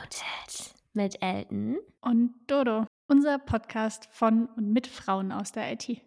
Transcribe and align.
Unmuted 0.00 0.74
mit 0.94 1.22
Elton 1.22 1.78
und 2.00 2.32
Dodo, 2.46 2.86
unser 3.06 3.38
Podcast 3.38 4.08
von 4.12 4.46
und 4.46 4.72
mit 4.72 4.86
Frauen 4.86 5.30
aus 5.30 5.52
der 5.52 5.70
IT. 5.72 6.00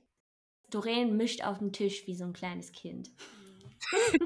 Doreen 0.71 1.15
mischt 1.15 1.43
auf 1.43 1.59
dem 1.59 1.71
Tisch 1.71 2.07
wie 2.07 2.15
so 2.15 2.23
ein 2.23 2.33
kleines 2.33 2.71
Kind. 2.71 3.11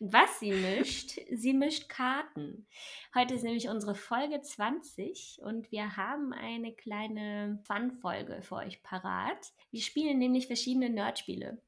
Was 0.00 0.40
sie 0.40 0.50
mischt, 0.52 1.20
sie 1.30 1.52
mischt 1.52 1.88
Karten. 1.88 2.66
Heute 3.14 3.34
ist 3.34 3.44
nämlich 3.44 3.68
unsere 3.68 3.94
Folge 3.94 4.40
20 4.40 5.38
und 5.42 5.70
wir 5.70 5.96
haben 5.96 6.32
eine 6.32 6.74
kleine 6.74 7.62
Fun-Folge 7.64 8.42
für 8.42 8.56
euch 8.56 8.82
parat. 8.82 9.52
Wir 9.70 9.80
spielen 9.80 10.18
nämlich 10.18 10.48
verschiedene 10.48 10.90
Nerdspiele. 10.90 11.62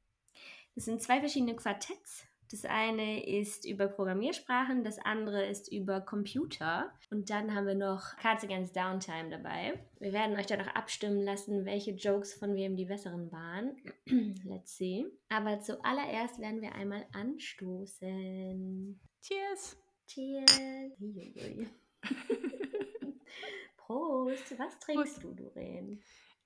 Das 0.75 0.87
sind 0.87 1.01
zwei 1.01 1.21
verschiedene 1.21 1.55
Quartetts 1.55 2.27
das 2.53 2.67
eine 2.67 3.27
ist 3.27 3.65
über 3.65 3.89
Programmiersprachen, 3.89 4.85
das 4.85 4.99
andere 4.99 5.47
ist 5.47 5.73
über 5.73 6.03
Computer. 6.03 6.93
Und 7.11 7.31
dann 7.31 7.55
haben 7.55 7.67
wir 7.67 7.75
noch 7.75 8.17
Cards 8.19 8.45
Against 8.45 8.77
Downtime 8.77 9.31
dabei. 9.31 9.83
Wir 10.01 10.13
werden 10.13 10.37
euch 10.37 10.47
dann 10.47 10.61
auch 10.61 10.75
abstimmen 10.75 11.23
lassen, 11.23 11.65
welche 11.65 11.93
Jokes 11.93 12.35
von 12.35 12.55
wem 12.55 12.77
die 12.77 12.85
besseren 12.85 13.33
waren. 13.33 13.77
Let's 14.45 14.77
see. 14.77 15.07
Aber 15.31 15.61
zuallererst 15.61 16.39
werden 16.41 16.61
wir 16.61 16.75
einmal 16.75 17.07
anstoßen. 17.13 19.01
Cheers! 19.23 19.79
Cheers! 20.07 20.99
Prost! 23.79 24.59
Was 24.59 24.79
trinkst 24.79 25.23
Prost. 25.23 25.25
du, 25.25 25.33
Doreen? 25.33 26.03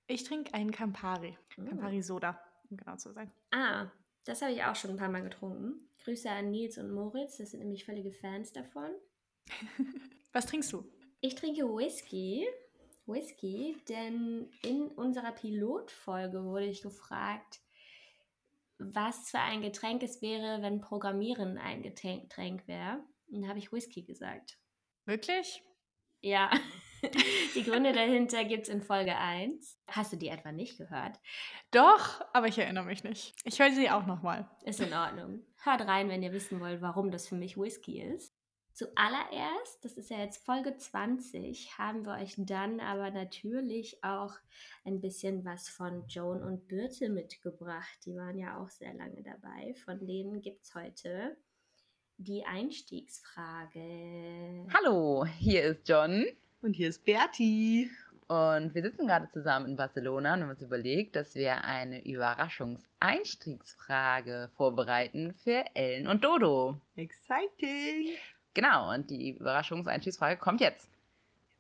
Ich 0.07 0.23
trinke 0.23 0.55
einen 0.55 0.71
Campari. 0.71 1.37
Mm. 1.57 1.67
Campari 1.67 2.01
Soda, 2.01 2.41
um 2.71 2.77
genau 2.77 2.95
zu 2.97 3.13
sein. 3.13 3.33
Ah, 3.51 3.91
das 4.27 4.43
habe 4.43 4.53
ich 4.53 4.63
auch 4.63 4.75
schon 4.75 4.91
ein 4.91 4.97
paar 4.97 5.09
Mal 5.09 5.23
getrunken. 5.23 5.89
Grüße 6.05 6.29
an 6.29 6.51
Nils 6.51 6.79
und 6.79 6.93
Moritz, 6.93 7.39
das 7.39 7.53
sind 7.53 7.61
nämlich 7.61 7.85
völlige 7.85 8.13
Fans 8.13 8.53
davon. 8.53 8.91
Was 10.33 10.47
trinkst 10.47 10.73
du? 10.73 10.85
Ich 11.21 11.35
trinke 11.35 11.63
Whisky. 11.63 12.47
Whisky, 13.07 13.77
denn 13.89 14.51
in 14.63 14.89
unserer 14.89 15.33
Pilotfolge 15.33 16.45
wurde 16.45 16.67
ich 16.67 16.83
gefragt, 16.83 17.61
was 18.79 19.31
für 19.31 19.39
ein 19.39 19.63
Getränk 19.63 20.03
es 20.03 20.21
wäre, 20.21 20.61
wenn 20.61 20.81
Programmieren 20.81 21.57
ein 21.57 21.83
Getränk 21.83 22.67
wäre. 22.67 23.05
Und 23.31 23.43
da 23.43 23.49
habe 23.49 23.61
ich 23.61 23.73
Whisky 23.73 24.03
gesagt. 24.03 24.59
Wirklich? 25.05 25.63
Ja. 26.21 26.51
Die 27.55 27.63
Gründe 27.63 27.93
dahinter 27.93 28.45
gibt 28.45 28.65
es 28.65 28.69
in 28.69 28.83
Folge 28.83 29.17
1. 29.17 29.79
Hast 29.89 30.13
du 30.13 30.17
die 30.17 30.29
etwa 30.29 30.53
nicht 30.53 30.79
gehört? 30.79 31.19
Doch, 31.71 32.21
aber 32.33 32.49
ich 32.49 32.59
erinnere 32.59 32.85
mich 32.85 33.05
nicht. 33.05 33.35
Ich 33.45 33.61
höre 33.61 33.71
sie 33.71 33.91
auch 33.91 34.07
nochmal. 34.07 34.49
Ist 34.65 34.81
in 34.81 34.93
Ordnung. 34.93 35.45
Hört 35.63 35.83
rein, 35.83 36.09
wenn 36.09 36.23
ihr 36.23 36.33
wissen 36.33 36.61
wollt, 36.61 36.83
warum 36.83 37.11
das 37.11 37.29
für 37.29 37.35
mich 37.35 37.57
Whisky 37.57 38.01
ist. 38.01 38.35
Zuallererst, 38.73 39.83
das 39.83 39.97
ist 39.97 40.11
ja 40.11 40.19
jetzt 40.19 40.45
Folge 40.45 40.77
20, 40.77 41.79
haben 41.79 42.05
wir 42.05 42.13
euch 42.13 42.35
dann 42.37 42.81
aber 42.81 43.11
natürlich 43.11 44.05
auch 44.05 44.35
ein 44.85 45.01
bisschen 45.01 45.47
was 45.47 45.71
von 45.71 46.07
Joan 46.09 46.43
und 46.43 46.69
Birte 46.69 47.09
mitgebracht. 47.09 47.99
Die 48.05 48.17
waren 48.17 48.39
ja 48.39 48.59
auch 48.59 48.69
sehr 48.69 48.93
lange 48.93 49.23
dabei. 49.23 49.75
Von 49.83 50.07
denen 50.07 50.43
gibt 50.43 50.65
es 50.65 50.75
heute 50.75 51.39
die 52.19 52.45
Einstiegsfrage. 52.45 54.67
Hallo, 54.75 55.25
hier 55.25 55.65
ist 55.65 55.89
John. 55.89 56.27
Und 56.63 56.75
hier 56.75 56.89
ist 56.89 57.05
Berti. 57.05 57.91
Und 58.29 58.75
wir 58.75 58.83
sitzen 58.83 59.07
gerade 59.07 59.31
zusammen 59.31 59.67
in 59.67 59.77
Barcelona 59.77 60.35
und 60.35 60.43
haben 60.43 60.51
uns 60.51 60.61
überlegt, 60.61 61.15
dass 61.15 61.37
wir 61.37 61.63
eine 61.65 62.05
Überraschungseinstiegsfrage 62.05 64.51
vorbereiten 64.57 65.33
für 65.45 65.65
Ellen 65.75 66.09
und 66.09 66.25
Dodo. 66.25 66.81
Exciting! 66.97 68.17
Genau, 68.53 68.93
und 68.93 69.09
die 69.11 69.37
Überraschungseinstiegsfrage 69.37 70.41
kommt 70.41 70.61
jetzt. 70.61 70.91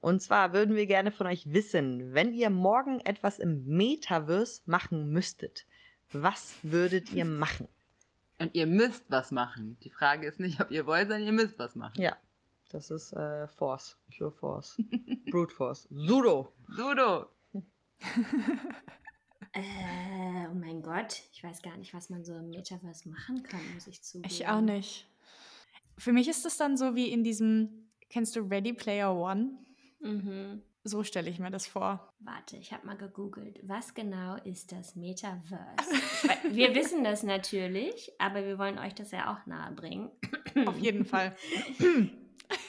Und 0.00 0.20
zwar 0.22 0.52
würden 0.52 0.74
wir 0.74 0.86
gerne 0.86 1.12
von 1.12 1.28
euch 1.28 1.52
wissen, 1.52 2.14
wenn 2.14 2.32
ihr 2.32 2.50
morgen 2.50 2.98
etwas 3.00 3.38
im 3.38 3.64
Metaverse 3.66 4.62
machen 4.66 5.12
müsstet, 5.12 5.66
was 6.10 6.56
würdet 6.62 7.12
ihr 7.12 7.24
machen? 7.24 7.68
Und 8.38 8.54
ihr 8.54 8.66
müsst 8.66 9.04
was 9.08 9.30
machen. 9.30 9.78
Die 9.82 9.90
Frage 9.90 10.26
ist 10.26 10.40
nicht, 10.40 10.60
ob 10.60 10.72
ihr 10.72 10.84
wollt, 10.86 11.08
sondern 11.08 11.26
ihr 11.26 11.32
müsst 11.32 11.58
was 11.58 11.74
machen. 11.76 12.00
Ja, 12.00 12.16
das 12.68 12.90
ist 12.90 13.12
äh, 13.12 13.46
Force. 13.48 13.96
Pure 14.16 14.32
Force. 14.32 14.76
Brute 15.30 15.54
Force. 15.54 15.88
Sudo. 15.90 16.52
Sudo. 16.68 17.26
äh, 19.52 20.46
oh 20.50 20.54
mein 20.54 20.82
Gott. 20.82 21.22
Ich 21.32 21.42
weiß 21.42 21.62
gar 21.62 21.76
nicht, 21.76 21.94
was 21.94 22.10
man 22.10 22.24
so 22.24 22.34
im 22.34 22.50
Metaverse 22.50 23.08
machen 23.08 23.42
kann, 23.42 23.60
muss 23.74 23.86
ich 23.86 24.02
zugeben. 24.02 24.30
Ich 24.30 24.46
auch 24.48 24.60
nicht. 24.60 25.08
Für 25.98 26.12
mich 26.12 26.28
ist 26.28 26.44
es 26.44 26.56
dann 26.56 26.76
so 26.76 26.94
wie 26.94 27.10
in 27.10 27.24
diesem, 27.24 27.90
kennst 28.10 28.36
du 28.36 28.40
Ready 28.40 28.72
Player 28.72 29.14
One? 29.14 29.58
Mhm. 30.00 30.62
So 30.84 31.02
stelle 31.02 31.28
ich 31.28 31.40
mir 31.40 31.50
das 31.50 31.66
vor. 31.66 32.12
Warte, 32.20 32.56
ich 32.58 32.72
habe 32.72 32.86
mal 32.86 32.96
gegoogelt. 32.96 33.58
Was 33.64 33.94
genau 33.94 34.36
ist 34.44 34.70
das 34.70 34.94
Metaverse? 34.94 35.90
wir 36.50 36.74
wissen 36.76 37.02
das 37.02 37.24
natürlich, 37.24 38.12
aber 38.18 38.44
wir 38.44 38.56
wollen 38.58 38.78
euch 38.78 38.94
das 38.94 39.10
ja 39.10 39.32
auch 39.32 39.46
nahe 39.46 39.72
bringen. 39.72 40.10
Auf 40.66 40.78
jeden 40.78 41.04
Fall. 41.04 41.34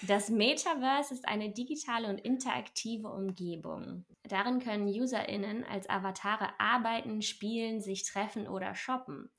Das 0.08 0.30
Metaverse 0.30 1.14
ist 1.14 1.28
eine 1.28 1.52
digitale 1.52 2.08
und 2.08 2.20
interaktive 2.20 3.10
Umgebung. 3.10 4.06
Darin 4.24 4.60
können 4.60 4.88
UserInnen 4.88 5.64
als 5.64 5.90
Avatare 5.90 6.50
arbeiten, 6.60 7.22
spielen, 7.22 7.82
sich 7.82 8.06
treffen 8.06 8.48
oder 8.48 8.76
shoppen. 8.76 9.30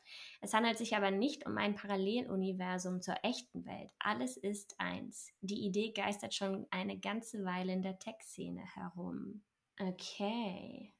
Es 0.40 0.54
handelt 0.54 0.78
sich 0.78 0.96
aber 0.96 1.10
nicht 1.10 1.46
um 1.46 1.56
ein 1.58 1.74
Paralleluniversum 1.74 3.00
zur 3.00 3.16
echten 3.22 3.66
Welt. 3.66 3.90
Alles 3.98 4.36
ist 4.36 4.74
eins. 4.78 5.30
Die 5.40 5.64
Idee 5.66 5.92
geistert 5.92 6.34
schon 6.34 6.66
eine 6.70 6.98
ganze 6.98 7.44
Weile 7.44 7.72
in 7.72 7.82
der 7.82 7.98
Tech-Szene 7.98 8.62
herum. 8.74 9.42
Okay. 9.80 10.92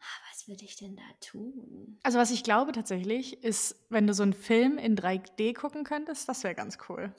Ah, 0.00 0.20
was 0.30 0.48
würde 0.48 0.64
ich 0.64 0.76
denn 0.76 0.96
da 0.96 1.02
tun? 1.20 1.98
Also 2.02 2.18
was 2.18 2.30
ich 2.30 2.44
glaube 2.44 2.72
tatsächlich 2.72 3.42
ist, 3.42 3.76
wenn 3.90 4.06
du 4.06 4.14
so 4.14 4.22
einen 4.22 4.32
Film 4.32 4.78
in 4.78 4.96
3D 4.96 5.54
gucken 5.54 5.84
könntest, 5.84 6.28
das 6.28 6.44
wäre 6.44 6.54
ganz 6.54 6.78
cool. 6.88 7.14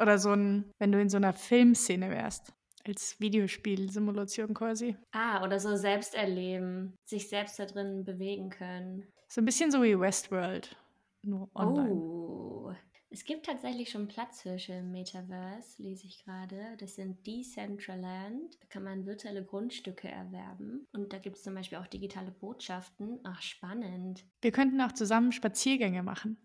Oder 0.00 0.18
so 0.18 0.32
ein, 0.32 0.70
wenn 0.78 0.92
du 0.92 1.00
in 1.00 1.08
so 1.08 1.16
einer 1.16 1.32
Filmszene 1.32 2.10
wärst. 2.10 2.52
Als 2.86 3.18
Videospielsimulation 3.18 4.52
quasi. 4.52 4.96
Ah, 5.12 5.42
oder 5.42 5.58
so 5.58 5.74
selbst 5.76 6.14
erleben, 6.14 6.98
sich 7.04 7.28
selbst 7.28 7.58
da 7.58 7.64
drin 7.64 8.04
bewegen 8.04 8.50
können. 8.50 9.06
So 9.28 9.40
ein 9.40 9.46
bisschen 9.46 9.70
so 9.70 9.82
wie 9.82 9.98
Westworld, 9.98 10.76
nur 11.22 11.48
online. 11.54 11.94
Oh, 11.94 12.74
es 13.14 13.24
gibt 13.24 13.46
tatsächlich 13.46 13.90
schon 13.90 14.08
Platzhirsche 14.08 14.72
im 14.72 14.90
Metaverse, 14.90 15.80
lese 15.80 16.04
ich 16.04 16.24
gerade. 16.24 16.76
Das 16.80 16.96
sind 16.96 17.24
Decentraland. 17.24 18.60
Da 18.60 18.66
kann 18.68 18.82
man 18.82 19.06
virtuelle 19.06 19.44
Grundstücke 19.44 20.08
erwerben. 20.08 20.88
Und 20.92 21.12
da 21.12 21.18
gibt 21.18 21.36
es 21.36 21.44
zum 21.44 21.54
Beispiel 21.54 21.78
auch 21.78 21.86
digitale 21.86 22.32
Botschaften. 22.32 23.20
Ach, 23.22 23.40
spannend. 23.40 24.24
Wir 24.40 24.50
könnten 24.50 24.80
auch 24.80 24.90
zusammen 24.90 25.30
Spaziergänge 25.30 26.02
machen. 26.02 26.38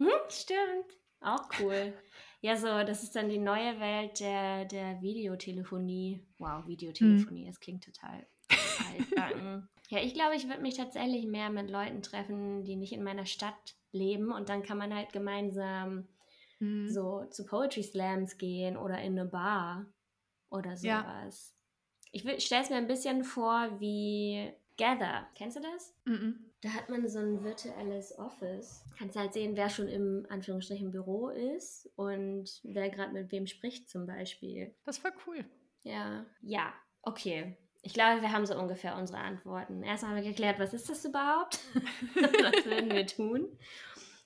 Hm, 0.00 0.08
stimmt. 0.28 0.98
Auch 1.20 1.48
cool. 1.60 1.94
Ja, 2.42 2.56
so, 2.56 2.66
das 2.66 3.04
ist 3.04 3.14
dann 3.14 3.28
die 3.28 3.38
neue 3.38 3.78
Welt 3.78 4.18
der, 4.18 4.64
der 4.64 5.00
Videotelefonie. 5.00 6.26
Wow, 6.38 6.66
Videotelefonie, 6.66 7.44
mhm. 7.44 7.46
das 7.46 7.60
klingt 7.60 7.84
total 7.84 8.26
altbacken. 8.88 9.68
ja, 9.88 10.00
ich 10.00 10.12
glaube, 10.12 10.34
ich 10.34 10.48
würde 10.48 10.60
mich 10.60 10.76
tatsächlich 10.76 11.24
mehr 11.26 11.50
mit 11.50 11.70
Leuten 11.70 12.02
treffen, 12.02 12.64
die 12.64 12.74
nicht 12.74 12.92
in 12.92 13.04
meiner 13.04 13.26
Stadt 13.26 13.76
leben 13.92 14.32
und 14.32 14.48
dann 14.48 14.64
kann 14.64 14.76
man 14.76 14.92
halt 14.92 15.12
gemeinsam 15.12 16.08
mhm. 16.58 16.88
so 16.88 17.24
zu 17.30 17.46
Poetry 17.46 17.84
Slams 17.84 18.36
gehen 18.38 18.76
oder 18.76 19.00
in 19.00 19.16
eine 19.16 19.28
Bar 19.28 19.86
oder 20.50 20.76
sowas. 20.76 21.54
Ja. 21.54 22.10
Ich, 22.10 22.24
ich 22.24 22.44
stelle 22.44 22.62
es 22.62 22.70
mir 22.70 22.76
ein 22.76 22.88
bisschen 22.88 23.22
vor 23.22 23.78
wie 23.78 24.52
Gather. 24.76 25.28
Kennst 25.36 25.58
du 25.58 25.60
das? 25.60 25.94
Mhm. 26.06 26.51
Da 26.62 26.68
hat 26.70 26.88
man 26.88 27.08
so 27.08 27.18
ein 27.18 27.42
virtuelles 27.42 28.16
Office. 28.16 28.84
Kannst 28.96 29.16
halt 29.16 29.32
sehen, 29.32 29.56
wer 29.56 29.68
schon 29.68 29.88
im 29.88 30.26
Anführungsstrichen 30.28 30.92
Büro 30.92 31.28
ist 31.28 31.90
und 31.96 32.60
wer 32.62 32.88
gerade 32.88 33.12
mit 33.12 33.32
wem 33.32 33.48
spricht 33.48 33.90
zum 33.90 34.06
Beispiel. 34.06 34.72
Das 34.84 35.02
war 35.02 35.10
cool. 35.26 35.44
Ja. 35.82 36.24
Ja, 36.40 36.72
okay. 37.02 37.56
Ich 37.82 37.94
glaube, 37.94 38.22
wir 38.22 38.30
haben 38.30 38.46
so 38.46 38.56
ungefähr 38.56 38.96
unsere 38.96 39.18
Antworten. 39.18 39.82
Erstmal 39.82 40.12
haben 40.12 40.22
wir 40.22 40.30
geklärt, 40.30 40.60
was 40.60 40.72
ist 40.72 40.88
das 40.88 41.04
überhaupt? 41.04 41.58
was 42.14 42.64
würden 42.64 42.92
wir 42.92 43.08
tun? 43.08 43.48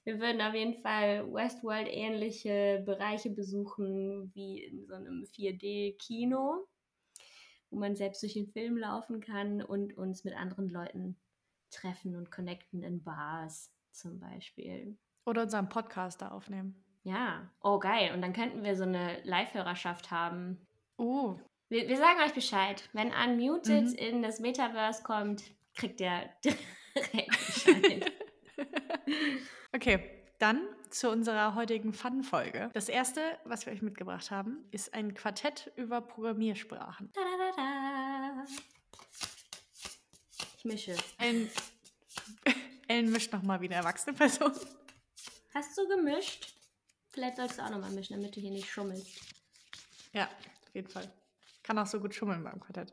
Wir 0.04 0.20
würden 0.20 0.42
auf 0.42 0.52
jeden 0.52 0.74
Fall 0.82 1.32
Westworld-ähnliche 1.32 2.82
Bereiche 2.84 3.30
besuchen, 3.30 4.30
wie 4.34 4.62
in 4.62 4.86
so 4.86 4.92
einem 4.94 5.24
4D-Kino, 5.24 6.66
wo 7.70 7.78
man 7.78 7.96
selbst 7.96 8.22
durch 8.22 8.34
den 8.34 8.48
Film 8.48 8.76
laufen 8.76 9.20
kann 9.20 9.62
und 9.62 9.96
uns 9.96 10.22
mit 10.22 10.36
anderen 10.36 10.68
Leuten 10.68 11.16
treffen 11.70 12.16
und 12.16 12.30
connecten 12.30 12.82
in 12.82 13.02
Bars 13.02 13.72
zum 13.92 14.18
Beispiel. 14.18 14.96
Oder 15.24 15.42
unseren 15.42 15.68
Podcast 15.68 16.22
da 16.22 16.28
aufnehmen. 16.28 16.82
Ja, 17.02 17.50
oh 17.62 17.78
geil. 17.78 18.12
Und 18.14 18.22
dann 18.22 18.32
könnten 18.32 18.64
wir 18.64 18.76
so 18.76 18.82
eine 18.82 19.22
Live-Hörerschaft 19.22 20.10
haben. 20.10 20.66
Oh. 20.96 21.38
Wir, 21.68 21.88
wir, 21.88 21.96
sagen 21.96 22.20
euch 22.24 22.34
Bescheid. 22.34 22.88
Wenn 22.92 23.12
Unmuted 23.12 23.84
mhm. 23.84 23.94
in 23.94 24.22
das 24.22 24.40
Metaverse 24.40 25.02
kommt, 25.02 25.44
kriegt 25.74 26.00
ihr 26.00 26.30
direkt 26.44 27.46
Bescheid. 27.46 28.12
okay, 29.72 30.10
dann 30.38 30.60
zu 30.90 31.10
unserer 31.10 31.54
heutigen 31.54 31.92
Fun-Folge. 31.92 32.70
Das 32.72 32.88
erste, 32.88 33.20
was 33.44 33.66
wir 33.66 33.72
euch 33.72 33.82
mitgebracht 33.82 34.30
haben, 34.30 34.64
ist 34.70 34.94
ein 34.94 35.14
Quartett 35.14 35.72
über 35.76 36.00
Programmiersprachen. 36.00 37.10
Da, 37.12 37.20
da, 37.38 37.52
da. 37.56 38.44
Ich 40.55 40.55
mische. 40.66 40.96
Ellen, 41.18 41.50
Ellen 42.88 43.10
mischt 43.10 43.32
nochmal 43.32 43.60
wie 43.60 43.66
eine 43.66 43.76
erwachsene 43.76 44.16
Person. 44.16 44.52
Hast 45.54 45.78
du 45.78 45.88
gemischt? 45.88 46.54
Vielleicht 47.10 47.36
sollst 47.36 47.58
du 47.58 47.62
auch 47.62 47.70
nochmal 47.70 47.90
mischen, 47.90 48.14
damit 48.14 48.36
du 48.36 48.40
hier 48.40 48.50
nicht 48.50 48.68
schummelst. 48.68 49.20
Ja, 50.12 50.24
auf 50.24 50.74
jeden 50.74 50.88
Fall. 50.88 51.10
Kann 51.62 51.78
auch 51.78 51.86
so 51.86 52.00
gut 52.00 52.14
schummeln 52.14 52.44
beim 52.44 52.60
Quartett. 52.60 52.92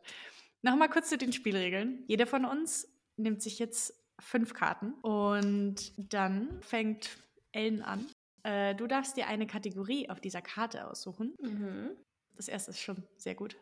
Nochmal 0.62 0.90
kurz 0.90 1.10
zu 1.10 1.18
den 1.18 1.34
Spielregeln. 1.34 2.04
Jeder 2.08 2.26
von 2.26 2.46
uns 2.46 2.88
nimmt 3.18 3.42
sich 3.42 3.60
jetzt 3.60 3.94
fünf 4.20 4.54
Karten 4.54 4.94
und 5.02 5.92
dann 5.98 6.62
fängt 6.62 7.18
Ellen 7.52 7.82
an. 7.82 8.08
Äh, 8.44 8.76
du 8.76 8.88
darfst 8.88 9.18
dir 9.18 9.28
eine 9.28 9.48
Kategorie 9.48 10.10
auf 10.10 10.22
dieser 10.22 10.42
Karte 10.42 10.88
aussuchen. 10.88 11.36
Mhm. 11.42 11.92
Das 12.36 12.48
erste 12.48 12.72
ist 12.72 12.80
schon 12.80 13.04
sehr 13.18 13.36
gut. 13.36 13.58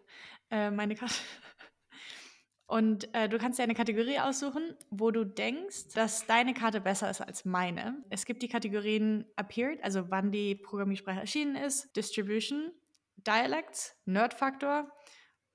Äh, 0.49 0.71
meine 0.71 0.95
Karte. 0.95 1.15
Und 2.71 3.13
äh, 3.13 3.27
du 3.27 3.37
kannst 3.37 3.59
dir 3.59 3.63
eine 3.63 3.75
Kategorie 3.75 4.17
aussuchen, 4.17 4.77
wo 4.91 5.11
du 5.11 5.25
denkst, 5.25 5.89
dass 5.93 6.25
deine 6.25 6.53
Karte 6.53 6.79
besser 6.79 7.09
ist 7.09 7.19
als 7.19 7.43
meine. 7.43 8.01
Es 8.09 8.23
gibt 8.23 8.41
die 8.43 8.47
Kategorien 8.47 9.25
Appeared, 9.35 9.83
also 9.83 10.09
wann 10.09 10.31
die 10.31 10.55
Programmiersprache 10.55 11.19
erschienen 11.19 11.57
ist, 11.57 11.93
Distribution, 11.97 12.71
Dialects, 13.17 13.99
Nerd 14.05 14.33
Factor 14.33 14.89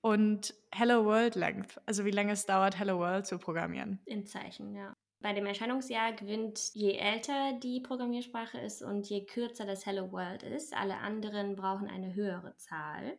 und 0.03 0.53
Hello 0.71 1.07
World 1.07 1.37
Length, 1.37 1.81
also 1.87 2.05
wie 2.05 2.11
lange 2.11 2.33
es 2.33 2.45
dauert, 2.45 2.79
Hello 2.79 2.99
World 2.99 3.25
zu 3.25 3.39
programmieren. 3.39 3.99
In 4.05 4.27
Zeichen, 4.27 4.75
ja. 4.75 4.95
Bei 5.21 5.33
dem 5.33 5.47
Erscheinungsjahr 5.47 6.13
gewinnt 6.13 6.75
je 6.75 6.99
älter 6.99 7.59
die 7.63 7.81
Programmiersprache 7.81 8.59
ist 8.59 8.83
und 8.83 9.09
je 9.09 9.25
kürzer 9.25 9.65
das 9.65 9.87
Hello 9.87 10.13
World 10.13 10.43
ist. 10.43 10.77
Alle 10.77 10.99
anderen 10.99 11.57
brauchen 11.57 11.89
eine 11.89 12.15
höhere 12.15 12.55
Zahl. 12.59 13.19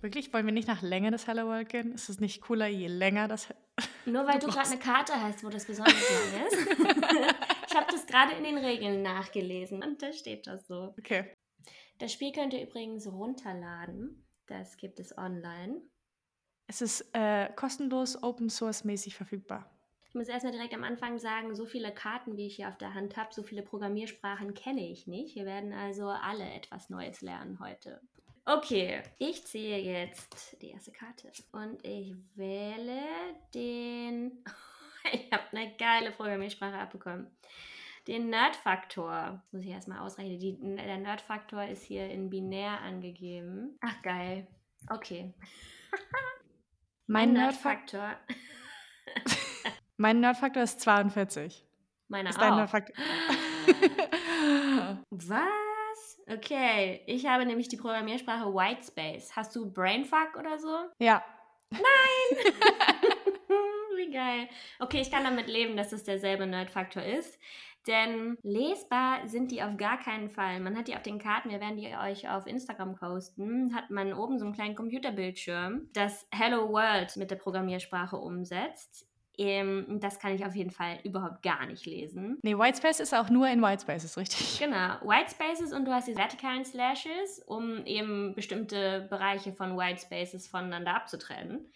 Wirklich? 0.00 0.32
Wollen 0.32 0.46
wir 0.46 0.52
nicht 0.52 0.68
nach 0.68 0.82
Länge 0.82 1.10
des 1.10 1.26
Hello 1.26 1.46
World 1.46 1.68
gehen? 1.68 1.92
Ist 1.92 2.08
es 2.08 2.20
nicht 2.20 2.40
cooler, 2.42 2.66
je 2.66 2.86
länger 2.86 3.28
das. 3.28 3.48
Nur 4.06 4.26
weil 4.26 4.38
Du 4.38 4.46
du 4.46 4.52
gerade 4.52 4.70
eine 4.70 4.78
Karte 4.78 5.20
hast, 5.20 5.44
wo 5.44 5.48
das 5.48 5.64
besonders 5.64 5.94
lang 5.94 6.46
ist. 6.46 6.68
ich 7.68 7.74
habe 7.74 7.86
das 7.90 8.06
gerade 8.06 8.34
in 8.34 8.44
den 8.44 8.58
Regeln 8.58 9.02
nachgelesen 9.02 9.82
und 9.82 10.02
da 10.02 10.12
steht 10.12 10.46
das 10.46 10.66
so. 10.66 10.94
Okay. 10.98 11.34
Das 11.98 12.12
Spiel 12.12 12.32
könnt 12.32 12.52
ihr 12.52 12.62
übrigens 12.62 13.06
runterladen. 13.06 14.26
Das 14.46 14.76
gibt 14.76 15.00
es 15.00 15.16
online. 15.16 15.80
Es 16.66 16.80
ist 16.82 17.10
äh, 17.12 17.50
kostenlos, 17.54 18.22
Open 18.22 18.48
Source 18.50 18.84
mäßig 18.84 19.14
verfügbar. 19.14 19.70
Ich 20.08 20.14
muss 20.14 20.28
erstmal 20.28 20.52
direkt 20.52 20.74
am 20.74 20.84
Anfang 20.84 21.18
sagen, 21.18 21.54
so 21.54 21.66
viele 21.66 21.92
Karten, 21.92 22.36
wie 22.36 22.46
ich 22.46 22.56
hier 22.56 22.68
auf 22.68 22.78
der 22.78 22.94
Hand 22.94 23.16
habe, 23.16 23.34
so 23.34 23.42
viele 23.42 23.62
Programmiersprachen 23.62 24.54
kenne 24.54 24.88
ich 24.88 25.06
nicht. 25.06 25.34
Wir 25.34 25.44
werden 25.44 25.72
also 25.72 26.06
alle 26.06 26.48
etwas 26.52 26.88
Neues 26.88 27.20
lernen 27.20 27.58
heute. 27.58 28.00
Okay, 28.46 29.02
ich 29.18 29.46
ziehe 29.46 29.78
jetzt 29.78 30.60
die 30.60 30.70
erste 30.70 30.92
Karte 30.92 31.32
und 31.52 31.84
ich 31.84 32.14
wähle 32.34 33.02
den. 33.54 34.44
ich 35.12 35.32
habe 35.32 35.44
eine 35.52 35.74
geile 35.76 36.10
Programmiersprache 36.10 36.76
abbekommen. 36.76 37.26
Den 38.06 38.28
Nerd-Faktor. 38.28 39.42
Muss 39.50 39.62
ich 39.62 39.70
erstmal 39.70 40.00
ausrechnen. 40.00 40.38
Die, 40.38 40.58
der 40.60 40.98
Nerd-Faktor 40.98 41.64
ist 41.64 41.84
hier 41.84 42.10
in 42.10 42.28
binär 42.28 42.82
angegeben. 42.82 43.78
Ach, 43.80 44.02
geil. 44.02 44.46
Okay. 44.90 45.32
Mein 47.06 47.34
Nerdfaktor, 47.34 48.16
mein 49.98 50.20
Nerdfaktor 50.20 50.62
ist 50.62 50.80
42. 50.80 51.66
Meiner 52.08 52.30
Ist 52.30 52.38
auch. 52.38 52.56
Nerdfaktor. 52.56 52.94
Was? 55.10 55.63
Okay, 56.26 57.02
ich 57.06 57.26
habe 57.26 57.44
nämlich 57.44 57.68
die 57.68 57.76
Programmiersprache 57.76 58.52
Whitespace. 58.52 59.36
Hast 59.36 59.54
du 59.54 59.70
Brainfuck 59.70 60.36
oder 60.38 60.58
so? 60.58 60.74
ja. 60.98 61.22
Wie 63.96 64.10
geil. 64.10 64.48
Okay, 64.78 65.00
ich 65.00 65.10
kann 65.10 65.24
damit 65.24 65.48
leben, 65.48 65.76
dass 65.76 65.92
es 65.92 66.04
derselbe 66.04 66.46
Nerdfaktor 66.46 67.02
ist. 67.02 67.38
Denn 67.86 68.38
lesbar 68.42 69.28
sind 69.28 69.50
die 69.50 69.62
auf 69.62 69.76
gar 69.76 69.98
keinen 69.98 70.30
Fall. 70.30 70.60
Man 70.60 70.76
hat 70.76 70.88
die 70.88 70.96
auf 70.96 71.02
den 71.02 71.18
Karten, 71.18 71.50
wir 71.50 71.60
werden 71.60 71.76
die 71.76 71.94
euch 71.94 72.28
auf 72.28 72.46
Instagram 72.46 72.94
posten, 72.94 73.74
hat 73.74 73.90
man 73.90 74.14
oben 74.14 74.38
so 74.38 74.46
einen 74.46 74.54
kleinen 74.54 74.74
Computerbildschirm, 74.74 75.90
das 75.92 76.26
Hello 76.30 76.70
World 76.70 77.16
mit 77.16 77.30
der 77.30 77.36
Programmiersprache 77.36 78.16
umsetzt. 78.16 79.06
Ähm, 79.36 79.98
das 80.00 80.18
kann 80.18 80.34
ich 80.34 80.44
auf 80.44 80.54
jeden 80.54 80.70
Fall 80.70 80.98
überhaupt 81.02 81.42
gar 81.42 81.66
nicht 81.66 81.86
lesen. 81.86 82.38
Nee, 82.42 82.56
Whitespace 82.56 83.00
ist 83.00 83.14
auch 83.14 83.30
nur 83.30 83.48
in 83.48 83.60
Whitespace, 83.62 84.04
ist 84.04 84.16
richtig. 84.16 84.58
Genau, 84.58 84.94
Whitespaces 85.02 85.72
und 85.72 85.84
du 85.86 85.92
hast 85.92 86.06
die 86.06 86.16
vertikalen 86.16 86.64
Slashes, 86.64 87.42
um 87.46 87.84
eben 87.84 88.34
bestimmte 88.34 89.06
Bereiche 89.10 89.52
von 89.52 89.76
Whitespaces 89.76 90.46
voneinander 90.46 90.94
abzutrennen. 90.94 91.70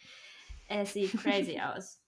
Es 0.68 0.92
sieht 0.92 1.12
crazy 1.22 1.60
aus. 1.60 2.00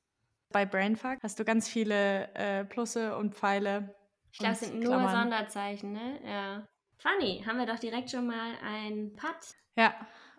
Bei 0.52 0.66
Brainfuck 0.66 1.18
hast 1.22 1.38
du 1.38 1.44
ganz 1.44 1.68
viele 1.68 2.32
äh, 2.34 2.64
Plusse 2.64 3.16
und 3.16 3.34
Pfeile. 3.34 3.94
Ich 4.32 4.38
glaube, 4.38 4.54
es 4.54 4.60
sind 4.60 4.74
nur 4.80 4.94
Klammern. 4.96 5.22
Sonderzeichen, 5.22 5.92
ne? 5.92 6.20
Ja. 6.24 6.68
Funny, 6.98 7.42
haben 7.46 7.58
wir 7.58 7.66
doch 7.66 7.78
direkt 7.78 8.10
schon 8.10 8.26
mal 8.26 8.52
ein 8.62 9.12
Putt. 9.14 9.54
Ja, 9.76 9.94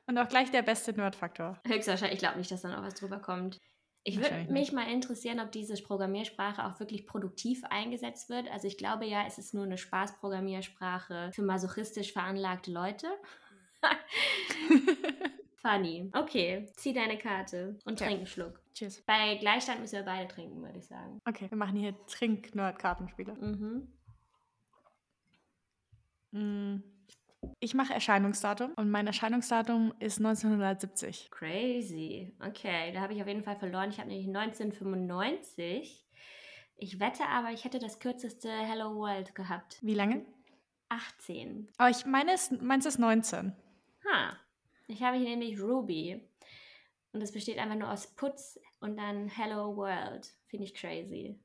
und 0.05 0.17
auch 0.17 0.27
gleich 0.27 0.51
der 0.51 0.61
beste 0.61 0.93
Nerdfaktor. 0.93 1.59
Höchstwahrscheinlich, 1.65 2.15
ich 2.15 2.19
glaube 2.19 2.37
nicht, 2.37 2.51
dass 2.51 2.61
da 2.61 2.69
noch 2.69 2.83
was 2.83 2.95
drüber 2.95 3.19
kommt. 3.19 3.57
Ich 4.03 4.17
würde 4.19 4.51
mich 4.51 4.71
mal 4.71 4.91
interessieren, 4.91 5.39
ob 5.39 5.51
diese 5.51 5.75
Programmiersprache 5.81 6.65
auch 6.65 6.79
wirklich 6.79 7.05
produktiv 7.05 7.63
eingesetzt 7.69 8.29
wird. 8.29 8.49
Also 8.51 8.67
ich 8.67 8.77
glaube 8.77 9.05
ja, 9.05 9.25
es 9.27 9.37
ist 9.37 9.53
nur 9.53 9.65
eine 9.65 9.77
Spaßprogrammiersprache 9.77 11.31
für 11.33 11.43
masochistisch 11.43 12.11
veranlagte 12.11 12.71
Leute. 12.71 13.07
Funny. 15.61 16.09
Okay, 16.13 16.67
zieh 16.75 16.93
deine 16.93 17.19
Karte 17.19 17.77
und 17.85 17.99
Ja. 17.99 18.07
trink 18.07 18.19
einen 18.19 18.27
Schluck. 18.27 18.59
Cheers. 18.73 19.03
Bei 19.03 19.35
Gleichstand 19.35 19.81
müssen 19.81 19.97
wir 19.97 20.03
beide 20.03 20.27
trinken, 20.27 20.63
würde 20.63 20.79
ich 20.79 20.87
sagen. 20.87 21.19
Okay, 21.27 21.49
wir 21.51 21.57
machen 21.57 21.75
hier 21.77 21.95
Trink-Nerd-Kartenspiele. 22.07 23.33
Mhm. 23.35 23.87
Mm. 26.31 26.83
Ich 27.59 27.73
mache 27.73 27.93
Erscheinungsdatum 27.93 28.73
und 28.75 28.91
mein 28.91 29.07
Erscheinungsdatum 29.07 29.93
ist 29.99 30.19
1970. 30.19 31.29
Crazy. 31.31 32.33
Okay, 32.39 32.91
da 32.91 33.01
habe 33.01 33.13
ich 33.13 33.21
auf 33.21 33.27
jeden 33.27 33.43
Fall 33.43 33.55
verloren. 33.57 33.89
Ich 33.89 33.97
habe 33.99 34.09
nämlich 34.09 34.27
1995. 34.27 36.05
Ich 36.77 36.99
wette 36.99 37.23
aber, 37.27 37.51
ich 37.51 37.63
hätte 37.63 37.79
das 37.79 37.99
kürzeste 37.99 38.49
Hello 38.49 38.95
World 38.95 39.33
gehabt. 39.35 39.77
Wie 39.81 39.93
lange? 39.93 40.25
18. 40.89 41.69
Aber 41.77 41.89
ich 41.89 42.05
meine, 42.05 42.33
es, 42.33 42.51
meins 42.51 42.85
ist 42.85 42.99
19. 42.99 43.55
Ha. 44.07 44.37
Ich 44.87 45.01
habe 45.01 45.17
hier 45.17 45.29
nämlich 45.29 45.59
Ruby. 45.59 46.27
Und 47.13 47.21
es 47.21 47.31
besteht 47.31 47.57
einfach 47.57 47.75
nur 47.75 47.91
aus 47.91 48.07
Putz 48.15 48.59
und 48.79 48.97
dann 48.97 49.27
Hello 49.27 49.75
World. 49.75 50.27
Finde 50.47 50.65
ich 50.65 50.73
crazy. 50.73 51.39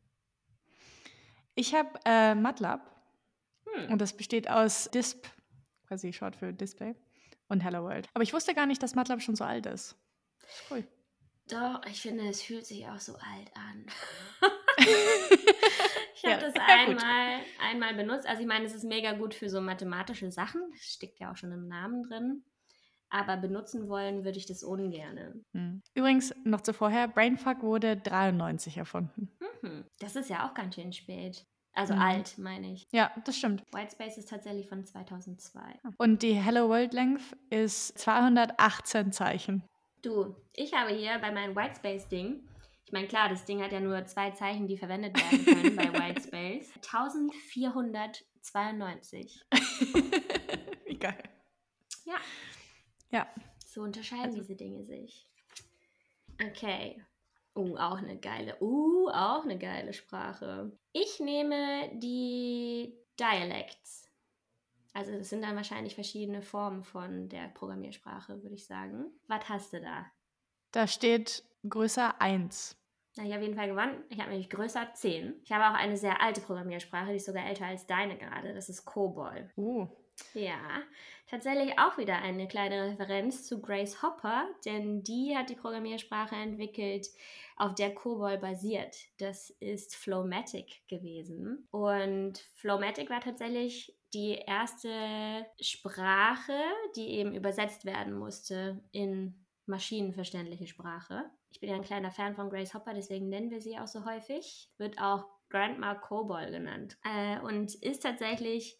Ich 1.54 1.74
habe 1.74 1.88
äh, 2.04 2.34
MATLAB 2.34 2.96
Hm. 3.72 3.92
und 3.92 4.00
das 4.00 4.16
besteht 4.16 4.48
aus 4.48 4.88
DISP, 4.92 5.26
quasi 5.86 6.12
Short 6.12 6.36
für 6.36 6.52
Display, 6.52 6.94
und 7.48 7.60
Hello 7.60 7.82
World. 7.84 8.08
Aber 8.14 8.22
ich 8.22 8.32
wusste 8.32 8.54
gar 8.54 8.66
nicht, 8.66 8.82
dass 8.82 8.94
MATLAB 8.94 9.22
schon 9.22 9.36
so 9.36 9.44
alt 9.44 9.66
ist. 9.66 9.96
Cool. 10.70 10.84
Doch, 11.48 11.80
ich 11.88 12.00
finde, 12.02 12.28
es 12.28 12.42
fühlt 12.42 12.66
sich 12.66 12.86
auch 12.88 12.98
so 12.98 13.14
alt 13.14 13.52
an. 13.54 13.86
ich 16.14 16.22
Ja, 16.22 16.32
habe 16.32 16.40
das 16.40 16.54
ja, 16.68 16.86
gut. 16.86 16.98
einmal, 17.02 17.40
einmal 17.60 17.94
benutzt. 17.94 18.26
Also 18.26 18.42
ich 18.42 18.48
meine, 18.48 18.64
es 18.64 18.74
ist 18.74 18.84
mega 18.84 19.12
gut 19.12 19.34
für 19.34 19.48
so 19.48 19.60
mathematische 19.60 20.30
Sachen. 20.32 20.60
Das 20.72 20.80
steckt 20.80 21.20
ja 21.20 21.30
auch 21.30 21.36
schon 21.36 21.52
im 21.52 21.68
Namen 21.68 22.02
drin. 22.02 22.44
Aber 23.08 23.36
benutzen 23.36 23.88
wollen 23.88 24.24
würde 24.24 24.38
ich 24.38 24.46
das 24.46 24.64
ungerne. 24.64 25.40
Hm. 25.52 25.80
Übrigens, 25.94 26.34
noch 26.44 26.62
zuvorher, 26.62 27.06
Brainfuck 27.06 27.62
wurde 27.62 27.96
93 27.96 28.76
erfunden. 28.78 29.30
Mhm. 29.62 29.84
Das 30.00 30.16
ist 30.16 30.28
ja 30.28 30.48
auch 30.48 30.54
ganz 30.54 30.74
schön 30.74 30.92
spät. 30.92 31.46
Also 31.76 31.94
Mhm. 31.94 32.00
alt, 32.00 32.38
meine 32.38 32.72
ich. 32.72 32.88
Ja, 32.90 33.12
das 33.24 33.36
stimmt. 33.36 33.62
Whitespace 33.72 34.18
ist 34.18 34.30
tatsächlich 34.30 34.68
von 34.68 34.84
2002. 34.84 35.60
Und 35.98 36.22
die 36.22 36.32
Hello 36.32 36.68
World 36.68 36.92
Length 36.94 37.36
ist 37.50 37.96
218 37.98 39.12
Zeichen. 39.12 39.62
Du, 40.02 40.34
ich 40.54 40.72
habe 40.74 40.92
hier 40.94 41.18
bei 41.18 41.30
meinem 41.30 41.54
Whitespace-Ding, 41.54 42.48
ich 42.86 42.92
meine, 42.92 43.06
klar, 43.08 43.28
das 43.28 43.44
Ding 43.44 43.62
hat 43.62 43.72
ja 43.72 43.80
nur 43.80 44.06
zwei 44.06 44.30
Zeichen, 44.30 44.66
die 44.68 44.78
verwendet 44.78 45.16
werden 45.18 45.44
können 45.44 45.76
bei 45.76 45.92
Whitespace. 46.14 46.72
1492. 46.76 49.44
Wie 50.86 50.98
geil. 50.98 51.22
Ja. 52.04 52.16
Ja. 53.10 53.26
So 53.66 53.82
unterscheiden 53.82 54.24
Also- 54.26 54.38
diese 54.40 54.56
Dinge 54.56 54.84
sich. 54.84 55.26
Okay. 56.42 57.02
Uh, 57.56 57.76
auch 57.78 57.96
eine 57.96 58.18
geile, 58.18 58.56
uh, 58.60 59.08
auch 59.08 59.44
eine 59.44 59.58
geile 59.58 59.94
Sprache. 59.94 60.78
Ich 60.92 61.20
nehme 61.20 61.90
die 61.94 62.94
Dialects. 63.18 64.10
Also 64.92 65.12
das 65.12 65.30
sind 65.30 65.42
dann 65.42 65.56
wahrscheinlich 65.56 65.94
verschiedene 65.94 66.42
Formen 66.42 66.84
von 66.84 67.28
der 67.28 67.48
Programmiersprache, 67.48 68.42
würde 68.42 68.54
ich 68.54 68.66
sagen. 68.66 69.06
Was 69.26 69.48
hast 69.48 69.72
du 69.72 69.80
da? 69.80 70.06
Da 70.72 70.86
steht 70.86 71.44
größer 71.68 72.20
1. 72.20 72.76
Na, 73.16 73.24
ich 73.24 73.30
habe 73.30 73.40
auf 73.40 73.46
jeden 73.46 73.56
Fall 73.56 73.68
gewonnen. 73.68 74.04
Ich 74.10 74.18
habe 74.20 74.30
nämlich 74.30 74.50
größer 74.50 74.92
10. 74.92 75.40
Ich 75.42 75.52
habe 75.52 75.64
auch 75.64 75.80
eine 75.80 75.96
sehr 75.96 76.20
alte 76.20 76.42
Programmiersprache, 76.42 77.10
die 77.10 77.16
ist 77.16 77.26
sogar 77.26 77.46
älter 77.46 77.66
als 77.66 77.86
deine 77.86 78.18
gerade. 78.18 78.52
Das 78.52 78.68
ist 78.68 78.84
COBOL. 78.84 79.50
Uh. 79.56 79.88
Ja, 80.34 80.82
tatsächlich 81.28 81.78
auch 81.78 81.98
wieder 81.98 82.16
eine 82.16 82.48
kleine 82.48 82.90
Referenz 82.90 83.46
zu 83.46 83.60
Grace 83.60 84.02
Hopper, 84.02 84.48
denn 84.64 85.02
die 85.02 85.36
hat 85.36 85.50
die 85.50 85.54
Programmiersprache 85.54 86.34
entwickelt, 86.34 87.08
auf 87.56 87.74
der 87.74 87.94
COBOL 87.94 88.38
basiert. 88.38 88.96
Das 89.18 89.50
ist 89.60 89.96
Flowmatic 89.96 90.86
gewesen. 90.88 91.66
Und 91.70 92.38
Flowmatic 92.56 93.08
war 93.10 93.20
tatsächlich 93.20 93.94
die 94.14 94.34
erste 94.34 95.46
Sprache, 95.60 96.58
die 96.96 97.08
eben 97.08 97.34
übersetzt 97.34 97.84
werden 97.84 98.12
musste 98.14 98.82
in 98.92 99.46
maschinenverständliche 99.66 100.66
Sprache. 100.66 101.24
Ich 101.50 101.60
bin 101.60 101.70
ja 101.70 101.76
ein 101.76 101.82
kleiner 101.82 102.12
Fan 102.12 102.34
von 102.34 102.50
Grace 102.50 102.74
Hopper, 102.74 102.94
deswegen 102.94 103.28
nennen 103.28 103.50
wir 103.50 103.60
sie 103.60 103.78
auch 103.78 103.88
so 103.88 104.04
häufig. 104.04 104.70
Wird 104.78 105.00
auch 105.00 105.24
Grandma 105.48 105.94
COBOL 105.94 106.50
genannt. 106.50 106.98
Äh, 107.04 107.40
und 107.40 107.74
ist 107.74 108.02
tatsächlich 108.02 108.78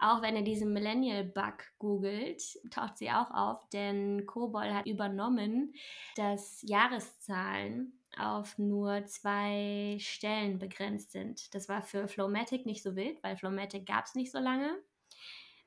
auch 0.00 0.22
wenn 0.22 0.36
ihr 0.36 0.42
diesen 0.42 0.72
Millennial-Bug 0.72 1.64
googelt, 1.78 2.58
taucht 2.70 2.98
sie 2.98 3.10
auch 3.10 3.30
auf, 3.30 3.68
denn 3.70 4.26
Kobol 4.26 4.72
hat 4.74 4.86
übernommen, 4.86 5.74
dass 6.16 6.62
Jahreszahlen 6.62 7.92
auf 8.18 8.58
nur 8.58 9.06
zwei 9.06 9.96
Stellen 10.00 10.58
begrenzt 10.58 11.12
sind. 11.12 11.54
Das 11.54 11.68
war 11.68 11.82
für 11.82 12.08
Flowmatic 12.08 12.66
nicht 12.66 12.82
so 12.82 12.96
wild, 12.96 13.22
weil 13.22 13.36
Flowmatic 13.36 13.86
gab 13.86 14.06
es 14.06 14.14
nicht 14.14 14.32
so 14.32 14.38
lange. 14.38 14.76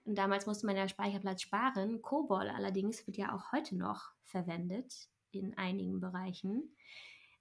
Und 0.05 0.17
damals 0.17 0.45
musste 0.45 0.65
man 0.65 0.75
ja 0.75 0.87
Speicherplatz 0.87 1.41
sparen. 1.41 2.01
COBOL 2.01 2.49
allerdings 2.49 3.05
wird 3.07 3.17
ja 3.17 3.33
auch 3.33 3.51
heute 3.51 3.77
noch 3.77 4.11
verwendet 4.23 5.07
in 5.31 5.57
einigen 5.57 6.01
Bereichen. 6.01 6.75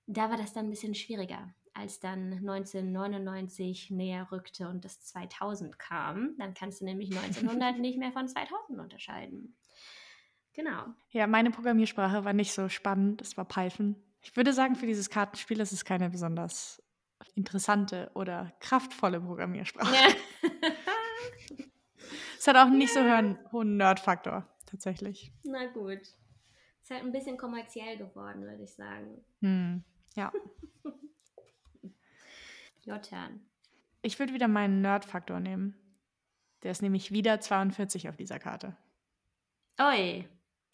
Da 0.06 0.30
war 0.30 0.36
das 0.36 0.52
dann 0.52 0.66
ein 0.66 0.70
bisschen 0.70 0.94
schwieriger 0.94 1.52
als 1.74 2.00
dann 2.00 2.32
1999 2.32 3.90
näher 3.90 4.28
rückte 4.30 4.68
und 4.68 4.84
das 4.84 5.00
2000 5.02 5.78
kam. 5.78 6.34
Dann 6.38 6.54
kannst 6.54 6.80
du 6.80 6.84
nämlich 6.84 7.16
1900 7.16 7.78
nicht 7.78 7.98
mehr 7.98 8.12
von 8.12 8.28
2000 8.28 8.78
unterscheiden. 8.78 9.56
Genau. 10.54 10.86
Ja, 11.10 11.26
meine 11.26 11.50
Programmiersprache 11.50 12.24
war 12.24 12.32
nicht 12.32 12.52
so 12.52 12.68
spannend. 12.68 13.22
Es 13.22 13.36
war 13.36 13.46
Python. 13.46 13.96
Ich 14.20 14.36
würde 14.36 14.52
sagen, 14.52 14.76
für 14.76 14.86
dieses 14.86 15.08
Kartenspiel 15.08 15.60
ist 15.60 15.72
es 15.72 15.84
keine 15.84 16.10
besonders 16.10 16.82
interessante 17.34 18.10
oder 18.14 18.52
kraftvolle 18.60 19.20
Programmiersprache. 19.20 19.94
Ja. 19.94 20.50
es 22.38 22.46
hat 22.46 22.56
auch 22.56 22.68
nicht 22.68 22.94
ja. 22.94 23.02
so 23.02 23.08
einen 23.08 23.38
hohen 23.52 23.76
Nerd-Faktor, 23.76 24.46
tatsächlich. 24.66 25.32
Na 25.44 25.66
gut. 25.66 26.00
Ist 26.82 26.90
halt 26.90 27.02
ein 27.04 27.12
bisschen 27.12 27.38
kommerziell 27.38 27.96
geworden, 27.96 28.42
würde 28.42 28.64
ich 28.64 28.74
sagen. 28.74 29.24
Hm. 29.40 29.84
Ja. 30.16 30.32
Your 32.86 33.00
turn. 33.00 33.40
Ich 34.02 34.18
würde 34.18 34.34
wieder 34.34 34.48
meinen 34.48 34.80
Nerd-Faktor 34.80 35.40
nehmen. 35.40 35.76
Der 36.62 36.70
ist 36.70 36.82
nämlich 36.82 37.12
wieder 37.12 37.40
42 37.40 38.08
auf 38.08 38.16
dieser 38.16 38.38
Karte. 38.38 38.76
Oi, 39.80 40.28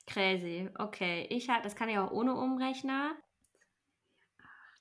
crazy. 0.07 0.69
Okay, 0.79 1.27
ich 1.31 1.49
habe, 1.49 1.63
das 1.63 1.77
kann 1.77 1.89
ich 1.89 1.99
auch 1.99 2.11
ohne 2.11 2.35
Umrechner. 2.35 3.15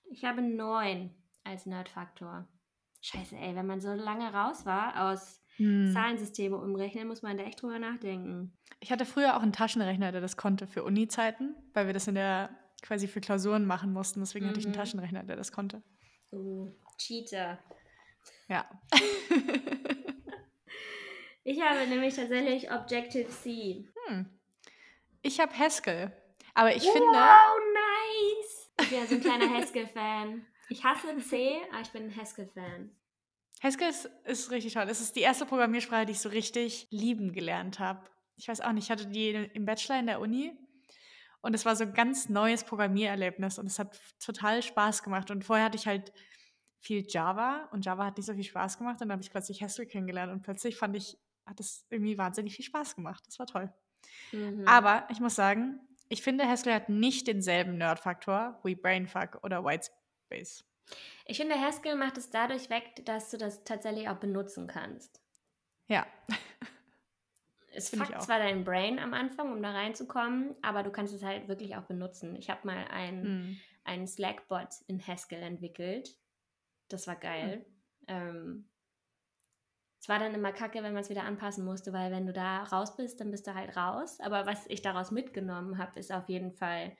Ich 0.10 0.24
habe 0.24 0.41
9 0.41 1.13
als 1.43 1.65
Nerd-Faktor. 1.65 2.48
Scheiße, 3.01 3.36
ey, 3.36 3.55
wenn 3.55 3.67
man 3.67 3.79
so 3.79 3.93
lange 3.93 4.34
raus 4.34 4.65
war 4.65 5.10
aus 5.10 5.41
hm. 5.57 5.91
Zahlensysteme 5.91 6.57
umrechnen, 6.57 7.07
muss 7.07 7.22
man 7.22 7.38
da 7.38 7.43
echt 7.43 7.62
drüber 7.62 7.79
nachdenken. 7.79 8.57
Ich 8.79 8.91
hatte 8.91 9.05
früher 9.05 9.38
auch 9.38 9.41
einen 9.41 9.53
Taschenrechner, 9.53 10.12
der 10.12 10.22
das 10.22 10.38
konnte 10.38 10.67
für 10.67 10.84
Uni-Zeiten, 10.84 11.55
weil 11.74 11.88
wir 11.88 11.93
das 11.93 12.07
in 12.07 12.15
der 12.15 12.50
quasi 12.81 13.07
für 13.07 13.22
Klausuren 13.22 13.65
machen 13.65 13.91
mussten. 13.91 14.19
Deswegen 14.19 14.46
mhm. 14.46 14.50
hatte 14.50 14.60
ich 14.60 14.65
einen 14.65 14.75
mhm. 14.75 14.79
Taschenrechner, 14.79 15.24
der 15.24 15.36
das 15.36 15.51
konnte. 15.51 15.81
Uh, 16.31 16.72
Cheater. 16.98 17.60
Ja. 18.48 18.70
ich 21.44 21.62
habe 21.62 21.88
nämlich 21.88 22.16
tatsächlich 22.16 22.72
Objective-C. 22.72 23.88
Hm. 24.08 24.39
Ich 25.22 25.39
habe 25.39 25.58
Haskell. 25.58 26.12
Aber 26.54 26.75
ich 26.75 26.84
wow, 26.84 26.94
finde. 26.94 27.08
Wow, 27.08 27.60
nice! 27.74 28.72
Ich 28.82 28.89
bin 28.89 29.00
ja 29.00 29.06
so 29.06 29.16
ein 29.16 29.22
kleiner 29.22 29.54
Haskell-Fan. 29.54 30.46
Ich 30.70 30.84
hasse 30.84 31.18
C, 31.20 31.58
aber 31.72 31.82
ich 31.82 31.89
bin 31.92 32.04
ein 32.06 32.16
Haskell-Fan. 32.16 32.92
Haskell 33.62 33.89
ist, 33.89 34.10
ist 34.25 34.51
richtig 34.51 34.74
toll. 34.74 34.86
Es 34.89 35.01
ist 35.01 35.16
die 35.16 35.22
erste 35.22 35.46
Programmiersprache, 35.46 36.06
die 36.06 36.12
ich 36.12 36.20
so 36.20 36.30
richtig 36.30 36.88
lieben 36.92 37.34
gelernt 37.34 37.80
habe. 37.80 38.08
Ich 38.36 38.48
weiß 38.48 38.62
auch 38.62 38.72
nicht, 38.72 38.86
ich 38.86 38.92
hatte 38.92 39.08
die 39.08 39.30
im 39.30 39.66
Bachelor 39.66 40.00
in 40.00 40.08
der 40.08 40.20
Uni 40.20 40.56
und 41.42 41.54
es 41.54 41.66
war 41.66 41.75
so 41.75 41.84
ein 41.84 41.94
ganz 41.94 42.30
neues 42.30 42.63
Programmiererlebnis 42.63 43.58
und 43.58 43.68
es 43.68 43.80
hat 43.80 44.00
total 44.20 44.62
Spaß 44.62 45.01
gemacht. 45.04 45.32
Und 45.32 45.44
vorher 45.44 45.66
hatte 45.66 45.77
ich 45.77 45.88
halt 45.88 46.12
viel 46.79 47.05
Java 47.07 47.67
und 47.72 47.86
Java 47.86 48.05
hat 48.05 48.17
nicht 48.17 48.25
so 48.25 48.34
viel 48.34 48.43
Spaß 48.43 48.77
gemacht. 48.77 48.96
Und 48.96 49.01
dann 49.01 49.13
habe 49.13 49.22
ich 49.22 49.31
plötzlich 49.31 49.62
Haskell 49.62 49.86
kennengelernt 49.86 50.31
und 50.31 50.41
plötzlich 50.41 50.77
fand 50.77 50.96
ich, 50.96 51.17
hat 51.46 51.60
es 51.60 51.86
irgendwie 51.89 52.17
wahnsinnig 52.17 52.55
viel 52.55 52.65
Spaß 52.65 52.96
gemacht. 52.96 53.24
Das 53.27 53.39
war 53.39 53.48
toll. 53.48 53.72
Mhm. 54.31 54.67
Aber 54.67 55.07
ich 55.10 55.19
muss 55.19 55.36
sagen, 55.36 55.79
ich 56.10 56.22
finde, 56.22 56.48
Haskell 56.48 56.74
hat 56.74 56.89
nicht 56.89 57.27
denselben 57.27 57.77
Nerd-Faktor 57.77 58.60
wie 58.63 58.75
Brainfuck 58.75 59.39
oder 59.43 59.63
Whitespace. 59.63 60.63
Ich 61.25 61.38
finde, 61.38 61.55
Haskell 61.55 61.96
macht 61.96 62.17
es 62.17 62.29
dadurch 62.29 62.69
weg, 62.69 63.05
dass 63.05 63.29
du 63.29 63.38
das 63.38 63.63
tatsächlich 63.63 64.07
auch 64.07 64.17
benutzen 64.17 64.67
kannst. 64.67 65.22
Ja. 65.88 66.05
Es 67.74 67.89
fuckt 67.89 68.22
zwar 68.22 68.39
dein 68.39 68.63
Brain 68.63 68.98
am 68.98 69.13
Anfang, 69.13 69.51
um 69.51 69.62
da 69.62 69.72
reinzukommen, 69.72 70.55
aber 70.62 70.84
du 70.84 70.91
kannst 70.91 71.13
es 71.13 71.24
halt 71.24 71.48
wirklich 71.48 71.75
auch 71.75 71.84
benutzen. 71.84 72.36
Ich 72.36 72.50
habe 72.50 72.65
mal 72.65 72.88
einen, 72.88 73.24
hm. 73.24 73.57
einen 73.84 74.07
Slack-Bot 74.07 74.69
in 74.88 75.05
Haskell 75.05 75.43
entwickelt. 75.43 76.15
Das 76.89 77.08
war 77.08 77.15
geil. 77.15 77.65
Hm. 78.08 78.15
Ähm, 78.15 78.70
es 80.00 80.08
war 80.10 80.20
dann 80.20 80.34
immer 80.34 80.53
kacke, 80.53 80.84
wenn 80.84 80.94
man 80.94 81.01
es 81.01 81.10
wieder 81.10 81.24
anpassen 81.24 81.65
musste, 81.65 81.91
weil 81.91 82.12
wenn 82.12 82.25
du 82.25 82.34
da 82.34 82.63
raus 82.63 82.96
bist, 82.96 83.20
dann 83.20 83.32
bist 83.32 83.48
du 83.48 83.53
halt 83.53 83.75
raus. 83.75 84.20
Aber 84.22 84.46
was 84.46 84.65
ich 84.67 84.82
daraus 84.82 85.12
mitgenommen 85.12 85.77
habe, 85.77 86.00
ist 86.00 86.13
auf 86.13 86.29
jeden 86.29 86.53
Fall 86.53 86.96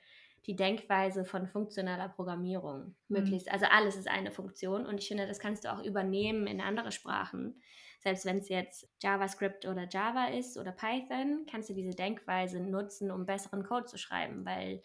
die 0.46 0.56
Denkweise 0.56 1.24
von 1.24 1.46
funktionaler 1.46 2.08
Programmierung. 2.08 2.86
Mhm. 2.86 2.94
Möglichst, 3.08 3.50
also 3.50 3.66
alles 3.66 3.96
ist 3.96 4.08
eine 4.08 4.30
Funktion 4.30 4.86
und 4.86 4.98
ich 4.98 5.08
finde, 5.08 5.26
das 5.26 5.38
kannst 5.38 5.64
du 5.64 5.72
auch 5.72 5.82
übernehmen 5.82 6.46
in 6.46 6.60
andere 6.60 6.92
Sprachen. 6.92 7.60
Selbst 8.00 8.24
wenn 8.24 8.38
es 8.38 8.48
jetzt 8.48 8.88
JavaScript 9.02 9.66
oder 9.66 9.88
Java 9.88 10.26
ist 10.26 10.56
oder 10.56 10.72
Python, 10.72 11.46
kannst 11.50 11.68
du 11.68 11.74
diese 11.74 11.96
Denkweise 11.96 12.60
nutzen, 12.60 13.10
um 13.10 13.26
besseren 13.26 13.64
Code 13.64 13.86
zu 13.86 13.98
schreiben, 13.98 14.44
weil 14.44 14.82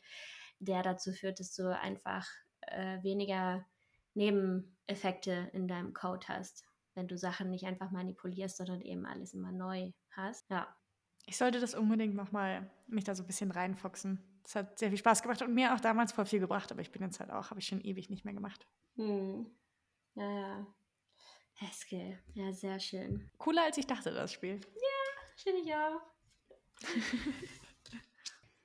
der 0.60 0.82
dazu 0.82 1.12
führt, 1.12 1.40
dass 1.40 1.54
du 1.54 1.78
einfach 1.78 2.28
äh, 2.62 3.04
weniger 3.04 3.66
Nebeneffekte 4.14 5.50
in 5.54 5.68
deinem 5.68 5.94
Code 5.94 6.28
hast, 6.28 6.66
wenn 6.96 7.08
du 7.08 7.18
Sachen 7.18 7.50
nicht 7.50 7.66
einfach 7.66 7.92
manipulierst, 7.92 8.58
sondern 8.58 8.82
eben 8.82 9.06
alles 9.06 9.34
immer 9.34 9.52
neu 9.52 9.92
hast. 10.12 10.50
Ja. 10.50 10.76
Ich 11.26 11.38
sollte 11.38 11.60
das 11.60 11.74
unbedingt 11.74 12.16
nochmal 12.16 12.70
mich 12.88 13.04
da 13.04 13.16
so 13.16 13.24
ein 13.24 13.28
bisschen 13.28 13.52
reinfuchsen. 13.52 14.22
Das 14.44 14.56
hat 14.56 14.78
sehr 14.78 14.90
viel 14.90 14.98
Spaß 14.98 15.22
gemacht 15.22 15.42
und 15.42 15.54
mir 15.54 15.74
auch 15.74 15.80
damals 15.80 16.12
voll 16.12 16.26
viel 16.26 16.40
gebracht, 16.40 16.72
aber 16.72 16.82
ich 16.82 16.92
bin 16.92 17.02
jetzt 17.02 17.20
halt 17.20 17.32
auch, 17.32 17.50
habe 17.50 17.62
ich 17.62 17.68
schon 17.68 17.82
ewig 17.82 18.10
nicht 18.10 18.26
mehr 18.26 18.34
gemacht. 18.34 18.68
Hm. 18.96 19.50
Ja, 20.16 20.32
ja. 20.32 20.68
Haskell, 21.62 22.20
ja, 22.34 22.52
sehr 22.52 22.80
schön. 22.80 23.30
Cooler 23.38 23.64
als 23.64 23.78
ich 23.78 23.88
dachte, 23.88 24.12
das 24.12 24.34
Spiel. 24.34 24.60
Ja, 24.60 25.34
finde 25.38 25.62
ich 25.62 25.74
auch. 25.74 26.02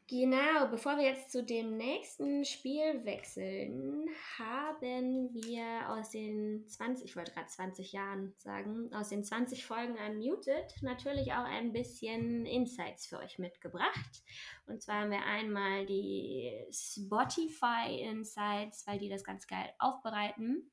genau, 0.08 0.68
bevor 0.70 0.96
wir 0.96 1.04
jetzt 1.04 1.30
zu 1.30 1.44
dem 1.44 1.76
nächsten 1.76 2.44
Spiel 2.44 3.04
wechseln, 3.04 4.08
haben 4.38 5.32
wir 5.32 5.90
aus 5.90 6.10
den 6.10 6.66
20, 6.66 7.04
ich 7.04 7.16
wollte 7.16 7.32
gerade 7.32 7.46
20 7.46 7.92
Jahren 7.92 8.34
sagen, 8.38 8.92
aus 8.92 9.10
den 9.10 9.22
20 9.22 9.64
Folgen 9.64 9.96
Unmuted 9.96 10.82
natürlich 10.82 11.32
auch 11.32 11.44
ein 11.44 11.72
bisschen 11.72 12.46
Insights 12.46 13.06
für 13.06 13.18
euch 13.18 13.38
mitgebracht. 13.38 14.22
Und 14.66 14.82
zwar 14.82 15.02
haben 15.02 15.10
wir 15.10 15.24
einmal 15.24 15.86
die 15.86 16.52
Spotify 16.72 18.00
Insights, 18.02 18.86
weil 18.86 18.98
die 18.98 19.08
das 19.08 19.22
ganz 19.22 19.46
geil 19.46 19.72
aufbereiten 19.78 20.70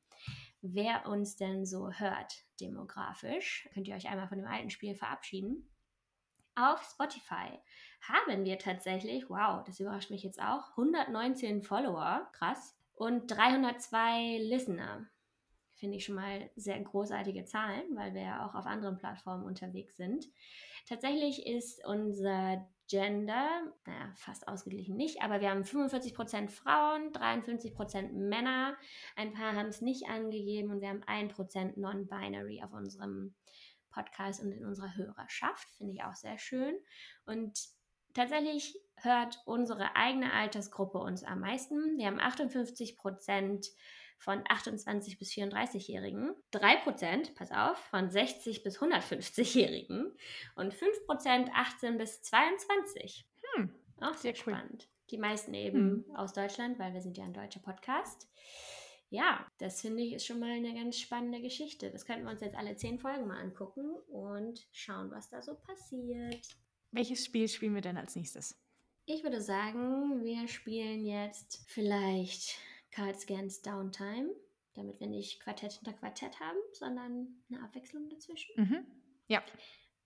wer 0.74 1.08
uns 1.08 1.36
denn 1.36 1.66
so 1.66 1.92
hört 1.92 2.44
demografisch. 2.60 3.70
Könnt 3.74 3.88
ihr 3.88 3.96
euch 3.96 4.08
einmal 4.08 4.28
von 4.28 4.38
dem 4.38 4.48
alten 4.48 4.70
Spiel 4.70 4.96
verabschieden. 4.96 5.70
Auf 6.56 6.82
Spotify 6.84 7.60
haben 8.10 8.46
wir 8.46 8.60
tatsächlich, 8.60 9.30
wow, 9.30 9.64
das 9.64 9.80
überrascht 9.80 10.12
mich 10.12 10.24
jetzt 10.24 10.42
auch, 10.42 10.72
119 10.72 11.64
Follower, 11.64 12.30
krass, 12.34 12.76
und 12.94 13.28
302 13.28 14.38
Listener. 14.40 15.06
Finde 15.74 15.98
ich 15.98 16.06
schon 16.06 16.16
mal 16.16 16.50
sehr 16.56 16.80
großartige 16.80 17.44
Zahlen, 17.46 17.84
weil 17.96 18.14
wir 18.14 18.22
ja 18.22 18.46
auch 18.46 18.56
auf 18.56 18.66
anderen 18.66 18.98
Plattformen 18.98 19.44
unterwegs 19.44 19.98
sind. 19.98 20.26
Tatsächlich 20.88 21.46
ist 21.46 21.86
unser 21.86 22.66
Gender, 22.88 23.74
naja, 23.86 24.14
fast 24.16 24.48
ausgeglichen 24.48 24.96
nicht, 24.96 25.22
aber 25.22 25.42
wir 25.42 25.50
haben 25.50 25.64
45% 25.64 26.50
Frauen, 26.50 27.12
53% 27.12 28.14
Männer, 28.14 28.78
ein 29.16 29.34
paar 29.34 29.54
haben 29.56 29.68
es 29.68 29.82
nicht 29.82 30.08
angegeben 30.08 30.72
und 30.72 30.82
wir 30.82 30.90
haben 30.90 31.04
1% 31.04 31.80
Non-Binary 31.80 32.62
auf 32.64 32.72
unserem 32.72 33.34
Podcast 33.90 34.44
und 34.44 34.52
in 34.52 34.66
unserer 34.66 34.96
Hörerschaft. 34.96 35.68
Finde 35.78 35.94
ich 35.94 36.04
auch 36.04 36.16
sehr 36.16 36.38
schön. 36.38 36.76
Und 37.26 37.58
tatsächlich 38.16 38.80
hört 38.96 39.40
unsere 39.46 39.96
eigene 39.96 40.34
Altersgruppe 40.34 40.98
uns 40.98 41.24
am 41.24 41.42
meisten. 41.42 41.98
Wir 41.98 42.08
haben 42.08 42.20
58 42.20 42.98
Prozent 42.98 43.68
von 44.18 44.44
28 44.48 45.20
bis 45.20 45.32
34-Jährigen, 45.32 46.34
3%, 46.54 47.36
pass 47.36 47.52
auf, 47.52 47.78
von 47.78 48.10
60 48.10 48.64
bis 48.64 48.80
150-Jährigen 48.80 50.18
und 50.56 50.74
5% 50.74 51.50
18 51.54 51.98
bis 51.98 52.22
22. 52.24 53.28
Hm. 53.54 53.76
Auch 54.00 54.14
sehr, 54.14 54.34
Sehr 54.34 54.48
cool. 54.48 54.54
spannend. 54.54 54.90
Die 55.12 55.18
meisten 55.18 55.54
eben 55.54 56.06
aus 56.16 56.34
Deutschland, 56.34 56.80
weil 56.80 56.94
wir 56.94 57.02
sind 57.02 57.18
ja 57.18 57.26
ein 57.26 57.34
deutscher 57.34 57.60
Podcast. 57.60 58.28
Ja, 59.10 59.46
das 59.60 59.82
finde 59.82 60.02
ich 60.02 60.14
ist 60.14 60.26
schon 60.26 60.40
mal 60.40 60.50
eine 60.50 60.74
ganz 60.74 60.98
spannende 61.00 61.42
Geschichte. 61.42 61.92
Das 61.92 62.06
könnten 62.06 62.24
wir 62.24 62.32
uns 62.32 62.42
jetzt 62.42 62.56
alle 62.56 62.76
zehn 62.76 62.98
Folgen 62.98 63.28
mal 63.28 63.40
angucken 63.40 63.96
und 64.08 64.68
schauen, 64.72 65.12
was 65.12 65.30
da 65.30 65.42
so 65.42 65.56
passiert. 65.56 66.58
Welches 66.96 67.26
Spiel 67.26 67.50
spielen 67.50 67.76
wir 67.76 67.82
denn 67.82 67.98
als 67.98 68.16
nächstes? 68.16 68.58
Ich 69.06 69.22
würde 69.22 69.42
sagen, 69.42 70.24
wir 70.24 70.48
spielen 70.48 71.06
jetzt 71.06 71.66
vielleicht 71.68 72.58
Cards 72.92 73.30
Against 73.30 73.68
Downtime, 73.68 74.30
damit 74.76 75.02
wir 75.02 75.08
nicht 75.08 75.42
Quartett 75.42 75.74
hinter 75.74 75.92
Quartett 75.92 76.40
haben, 76.40 76.58
sondern 76.72 77.28
eine 77.52 77.62
Abwechslung 77.62 78.10
dazwischen. 78.10 78.54
Mhm. 78.56 78.86
Ja. 79.28 79.44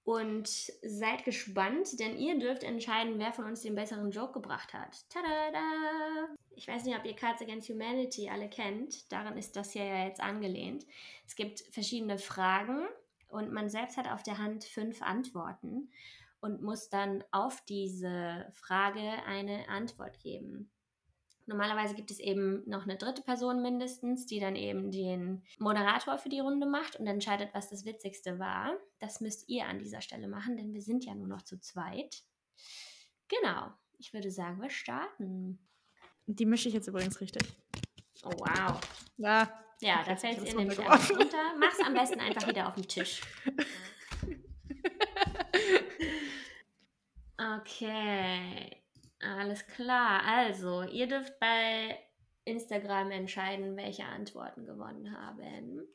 Und 0.04 0.48
seid 0.48 1.26
gespannt, 1.26 2.00
denn 2.00 2.18
ihr 2.18 2.40
dürft 2.40 2.64
entscheiden, 2.64 3.20
wer 3.20 3.34
von 3.34 3.46
uns 3.46 3.62
den 3.62 3.76
besseren 3.76 4.10
Joke 4.10 4.34
gebracht 4.34 4.74
hat. 4.74 5.08
Tada! 5.10 6.28
Ich 6.56 6.68
weiß 6.68 6.86
nicht, 6.86 6.98
ob 6.98 7.06
ihr 7.06 7.16
Cards 7.16 7.44
Against 7.44 7.70
Humanity 7.70 8.30
alle 8.30 8.50
kennt. 8.50 9.12
Daran 9.12 9.38
ist 9.38 9.56
das 9.56 9.74
hier 9.74 9.86
ja 9.86 10.08
jetzt 10.08 10.22
angelehnt. 10.22 10.88
Es 11.28 11.36
gibt 11.36 11.60
verschiedene 11.70 12.18
Fragen 12.18 12.88
und 13.28 13.52
man 13.54 13.70
selbst 13.70 13.96
hat 13.96 14.10
auf 14.10 14.24
der 14.24 14.40
Hand 14.40 14.64
fünf 14.64 15.04
Antworten 15.04 15.92
und 16.42 16.62
muss 16.62 16.90
dann 16.90 17.24
auf 17.32 17.64
diese 17.66 18.48
Frage 18.54 19.24
eine 19.26 19.68
Antwort 19.70 20.20
geben. 20.20 20.72
Normalerweise 21.50 21.96
gibt 21.96 22.12
es 22.12 22.20
eben 22.20 22.62
noch 22.70 22.84
eine 22.84 22.96
dritte 22.96 23.24
Person 23.24 23.64
mindestens, 23.64 24.28
die 24.28 24.40
dann 24.40 24.56
eben 24.56 24.92
den 24.92 25.44
Moderator 25.58 26.20
für 26.20 26.30
die 26.30 26.42
Runde 26.42 26.68
macht 26.68 26.98
und 26.98 27.08
entscheidet, 27.08 27.50
was 27.54 27.70
das 27.70 27.86
Witzigste 27.86 28.38
war. 28.38 28.78
Das 29.00 29.20
müsst 29.20 29.50
ihr 29.50 29.66
an 29.66 29.80
dieser 29.80 30.02
Stelle 30.02 30.28
machen, 30.28 30.58
denn 30.58 30.74
wir 30.74 30.82
sind 30.84 31.06
ja 31.06 31.16
nur 31.16 31.28
noch 31.28 31.42
zu 31.42 31.60
zweit. 31.60 32.24
Genau. 33.28 33.72
Ich 33.98 34.14
würde 34.14 34.30
sagen, 34.30 34.62
wir 34.62 34.70
starten. 34.70 35.58
Die 36.28 36.46
mische 36.46 36.68
ich 36.68 36.76
jetzt 36.76 36.88
übrigens 36.88 37.20
richtig. 37.20 37.42
Oh, 38.24 38.30
wow. 38.30 38.80
Ja. 39.18 39.52
Ja, 39.82 40.04
da 40.06 40.16
fällt 40.16 40.38
es 40.38 40.56
runtergeworfen. 40.56 40.92
einfach 40.92 41.20
runter. 41.20 41.54
Mach's 41.58 41.80
am 41.84 41.94
besten 41.96 42.20
einfach 42.20 42.48
wieder 42.48 42.68
auf 42.68 42.76
den 42.76 42.88
Tisch. 42.88 43.22
Okay, 47.58 48.78
alles 49.22 49.66
klar. 49.66 50.24
Also, 50.24 50.84
ihr 50.84 51.08
dürft 51.08 51.40
bei 51.40 51.98
Instagram 52.46 53.12
entscheiden, 53.12 53.76
welche 53.76 54.06
Antworten 54.06 54.66
gewonnen 54.66 55.18
haben. 55.18 55.88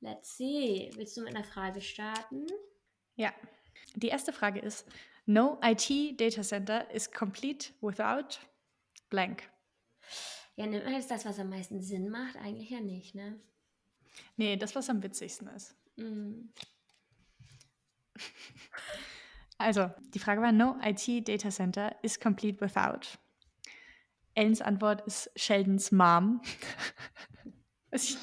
Let's 0.00 0.36
see. 0.36 0.90
Willst 0.94 1.16
du 1.16 1.22
mit 1.22 1.34
einer 1.34 1.44
Frage 1.44 1.82
starten? 1.82 2.46
Ja. 3.16 3.34
Die 3.96 4.08
erste 4.08 4.32
Frage 4.32 4.60
ist: 4.60 4.86
No 5.26 5.60
IT 5.62 6.18
data 6.18 6.42
center 6.42 6.90
is 6.90 7.10
complete 7.12 7.72
without 7.80 8.38
blank. 9.10 9.50
Ja, 10.56 10.66
nimmt 10.66 10.84
man 10.84 10.94
jetzt 10.94 11.10
das, 11.10 11.26
was 11.26 11.38
am 11.38 11.50
meisten 11.50 11.82
Sinn 11.82 12.08
macht? 12.08 12.36
Eigentlich 12.36 12.70
ja 12.70 12.80
nicht, 12.80 13.14
ne? 13.14 13.38
Nee, 14.36 14.56
das, 14.56 14.74
was 14.74 14.88
am 14.88 15.02
witzigsten 15.02 15.48
ist. 15.48 15.76
Mhm. 15.96 16.52
Also, 19.60 19.90
die 20.14 20.18
Frage 20.18 20.40
war: 20.40 20.52
No 20.52 20.76
IT 20.82 21.28
data 21.28 21.50
center 21.50 21.94
is 22.02 22.18
complete 22.18 22.60
without. 22.60 23.18
Ellens 24.34 24.62
Antwort 24.62 25.02
ist 25.06 25.30
Sheldons 25.36 25.92
Mom. 25.92 26.40
Ist 27.92 28.18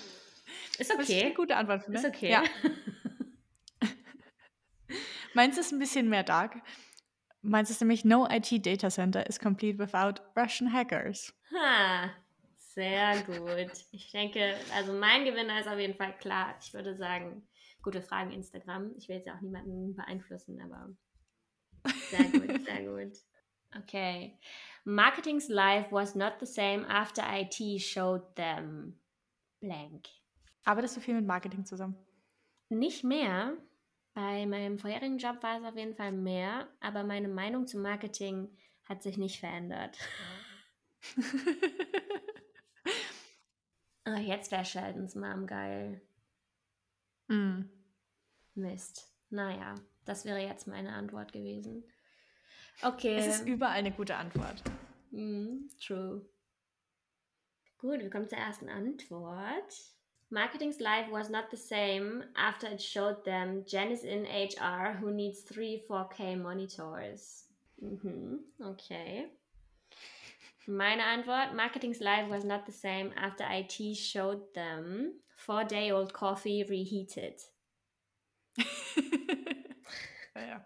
was 0.80 1.10
ich 1.10 1.16
eine 1.16 1.26
okay. 1.26 1.34
gute 1.34 1.58
Antwort 1.58 1.84
finde. 1.84 2.00
Ist 2.00 2.06
okay. 2.06 2.30
Ja. 2.30 2.44
Meins 5.34 5.58
ist 5.58 5.72
ein 5.72 5.80
bisschen 5.80 6.08
mehr 6.08 6.24
dark. 6.24 6.62
Meins 7.42 7.70
ist 7.70 7.82
nämlich 7.82 8.06
No 8.06 8.28
IT 8.30 8.66
data 8.66 8.90
center 8.90 9.28
is 9.28 9.40
complete 9.40 9.78
without 9.78 10.22
Russian 10.36 10.72
hackers. 10.72 11.34
Ha, 11.54 12.12
sehr 12.58 13.22
gut. 13.24 13.72
Ich 13.92 14.12
denke, 14.12 14.56
also 14.74 14.94
mein 14.94 15.26
Gewinner 15.26 15.60
ist 15.60 15.68
auf 15.68 15.80
jeden 15.80 15.96
Fall 15.96 16.16
klar. 16.18 16.56
Ich 16.62 16.74
würde 16.74 16.96
sagen, 16.96 17.48
gute 17.82 18.02
Fragen 18.02 18.32
Instagram. 18.32 18.94
Ich 18.98 19.10
will 19.10 19.18
jetzt 19.18 19.28
ja 19.28 19.36
auch 19.36 19.42
niemanden 19.42 19.96
beeinflussen, 19.96 20.62
aber 20.62 20.90
sehr 22.10 22.24
gut, 22.32 22.66
sehr 22.66 22.84
gut. 22.84 23.18
Okay. 23.78 24.38
Marketing's 24.86 25.50
life 25.50 25.92
was 25.92 26.16
not 26.16 26.40
the 26.40 26.46
same 26.46 26.86
after 26.88 27.22
IT 27.26 27.82
showed 27.82 28.24
them 28.36 29.00
blank. 29.60 30.08
Arbeitest 30.66 30.98
du 30.98 31.02
viel 31.02 31.16
mit 31.16 31.26
Marketing 31.26 31.66
zusammen? 31.66 31.96
Nicht 32.70 33.04
mehr. 33.04 33.58
Bei 34.14 34.46
meinem 34.46 34.80
vorherigen 34.80 35.18
Job 35.18 35.44
war 35.44 35.60
es 35.60 35.64
auf 35.64 35.76
jeden 35.76 35.96
Fall 35.96 36.12
mehr, 36.12 36.68
aber 36.80 37.04
meine 37.04 37.28
Meinung 37.28 37.68
zum 37.68 37.82
Marketing 37.82 38.50
hat 38.86 39.04
sich 39.04 39.18
nicht 39.18 39.40
verändert. 39.40 39.98
Ah, 44.10 44.20
jetzt 44.20 44.52
wäre 44.54 44.64
Sheldons 44.64 45.16
Mom 45.16 45.46
geil. 45.48 46.02
mm. 47.28 47.64
Mist. 48.56 49.14
Naja, 49.30 49.76
das 50.08 50.26
wäre 50.26 50.40
jetzt 50.40 50.68
meine 50.68 50.94
Antwort 50.94 51.34
gewesen. 51.34 51.84
Okay. 52.82 53.16
Es 53.16 53.28
ist 53.28 53.48
überall 53.48 53.74
eine 53.74 53.92
gute 53.92 54.16
Antwort. 54.16 54.62
Mm, 55.12 55.68
true. 55.80 56.26
Gut, 57.80 58.00
wir 58.00 58.10
kommen 58.10 58.28
zur 58.28 58.38
ersten 58.38 58.70
Antwort. 58.70 59.74
Marketing's 60.30 60.80
life 60.80 61.10
was 61.12 61.30
not 61.30 61.46
the 61.52 61.58
same 61.58 62.24
after 62.36 62.72
it 62.72 62.82
showed 62.82 63.24
them 63.24 63.64
Jen 63.66 63.92
is 63.92 64.04
in 64.04 64.26
HR 64.26 64.98
who 65.00 65.12
needs 65.12 65.44
three 65.44 65.84
4K 65.88 66.36
monitors. 66.36 67.46
Mhm, 67.82 68.40
okay. 68.62 69.30
Meine 70.66 71.04
Antwort: 71.06 71.56
Marketing's 71.56 72.02
life 72.02 72.30
was 72.30 72.44
not 72.44 72.66
the 72.66 72.74
same 72.74 73.14
after 73.16 73.46
IT 73.50 73.96
showed 73.96 74.54
them 74.54 75.14
four 75.34 75.64
day 75.64 75.92
old 75.92 76.12
coffee 76.14 76.66
reheated. 76.68 77.40
ja, 80.38 80.48
ja. 80.48 80.66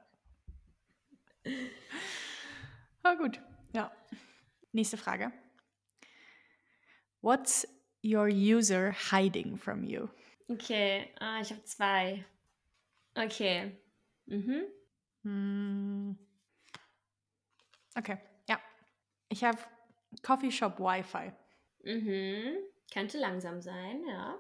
Ah, 3.04 3.16
gut. 3.16 3.40
Ja. 3.74 3.92
Nächste 4.72 4.98
Frage. 4.98 5.32
What's 7.22 7.68
your 8.04 8.28
user 8.28 8.92
hiding 8.92 9.58
from 9.58 9.84
you? 9.84 10.10
Okay, 10.50 11.14
ah, 11.20 11.40
ich 11.42 11.52
habe 11.52 11.64
zwei. 11.64 12.26
Okay. 13.16 13.78
Mhm. 14.26 14.64
Hm. 15.24 16.18
Okay, 17.96 18.18
ja. 18.50 18.60
Ich 19.30 19.44
habe 19.44 19.60
Coffee 20.24 20.52
Shop 20.52 20.80
Wi-Fi. 20.80 21.32
Mhm. 21.84 22.58
Könnte 22.92 23.18
langsam 23.18 23.62
sein, 23.62 24.04
ja. 24.08 24.38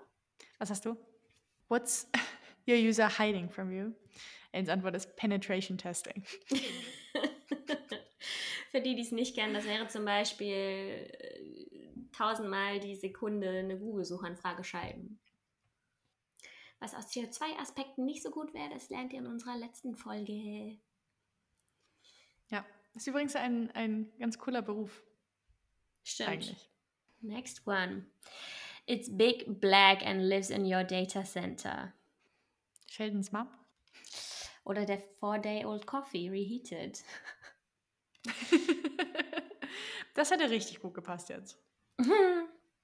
Was 0.59 0.69
hast 0.69 0.85
du? 0.85 0.97
What's 1.67 2.09
your 2.67 2.77
user 2.77 3.07
hiding 3.07 3.49
from 3.49 3.71
you? 3.71 3.93
Ins 4.51 4.69
Antwort 4.69 4.95
ist 4.95 5.15
Penetration 5.15 5.77
Testing. 5.77 6.23
Für 8.71 8.81
die, 8.81 8.95
die 8.95 9.01
es 9.01 9.11
nicht 9.11 9.35
kennen, 9.35 9.53
das 9.53 9.65
wäre 9.65 9.87
zum 9.87 10.05
Beispiel 10.05 10.47
äh, 10.47 12.07
tausendmal 12.11 12.79
die 12.79 12.95
Sekunde 12.95 13.49
eine 13.49 13.77
Google-Suchanfrage 13.77 14.63
schreiben. 14.63 15.19
Was 16.79 16.95
aus 16.95 17.07
CO2-Aspekten 17.11 18.05
nicht 18.05 18.23
so 18.23 18.31
gut 18.31 18.53
wäre, 18.53 18.69
das 18.69 18.89
lernt 18.89 19.13
ihr 19.13 19.19
in 19.19 19.27
unserer 19.27 19.55
letzten 19.57 19.95
Folge. 19.95 20.79
Ja, 22.49 22.65
ist 22.95 23.07
übrigens 23.07 23.35
ein, 23.35 23.71
ein 23.71 24.11
ganz 24.19 24.39
cooler 24.39 24.61
Beruf 24.61 25.03
Stimmt. 26.03 26.29
eigentlich. 26.29 26.69
Next 27.21 27.67
one. 27.67 28.07
It's 28.87 29.15
big, 29.15 29.59
black 29.61 30.03
and 30.05 30.21
lives 30.21 30.49
in 30.49 30.65
your 30.65 30.83
data 30.83 31.23
center. 31.23 31.93
Sheldons 32.91 33.31
Mom? 33.31 33.47
Oder 34.65 34.85
der 34.85 34.99
four-day-old 34.99 35.87
coffee 35.87 36.29
reheated. 36.29 37.01
das 40.13 40.29
hätte 40.29 40.49
richtig 40.49 40.81
gut 40.81 40.93
gepasst 40.93 41.29
jetzt. 41.29 41.57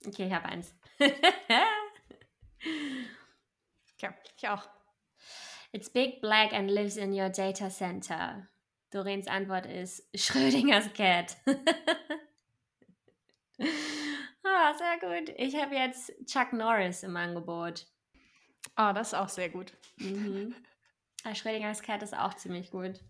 Okay, 0.05 0.27
ich 0.27 0.33
habe 0.33 0.45
eins. 0.45 0.75
Okay, 3.99 4.13
ich 4.37 4.47
auch. 4.47 4.69
It's 5.71 5.89
big, 5.89 6.21
black 6.21 6.53
and 6.53 6.69
lives 6.69 6.97
in 6.97 7.11
your 7.11 7.29
data 7.29 7.67
center. 7.71 8.47
Dorens 8.91 9.25
Antwort 9.25 9.65
ist 9.65 10.07
Schrödingers 10.15 10.93
Cat. 10.93 11.35
ah, 14.43 14.73
sehr 14.77 14.99
gut. 14.99 15.33
Ich 15.37 15.55
habe 15.55 15.73
jetzt 15.75 16.13
Chuck 16.27 16.53
Norris 16.53 17.01
im 17.01 17.17
Angebot. 17.17 17.87
Oh, 18.77 18.91
das 18.93 19.07
ist 19.07 19.13
auch 19.15 19.29
sehr 19.29 19.49
gut. 19.49 19.73
Mhm. 19.97 20.55
Ah, 21.23 21.33
Schrödingers 21.33 21.81
Cat 21.81 22.03
ist 22.03 22.15
auch 22.15 22.35
ziemlich 22.35 22.69
gut. 22.69 23.03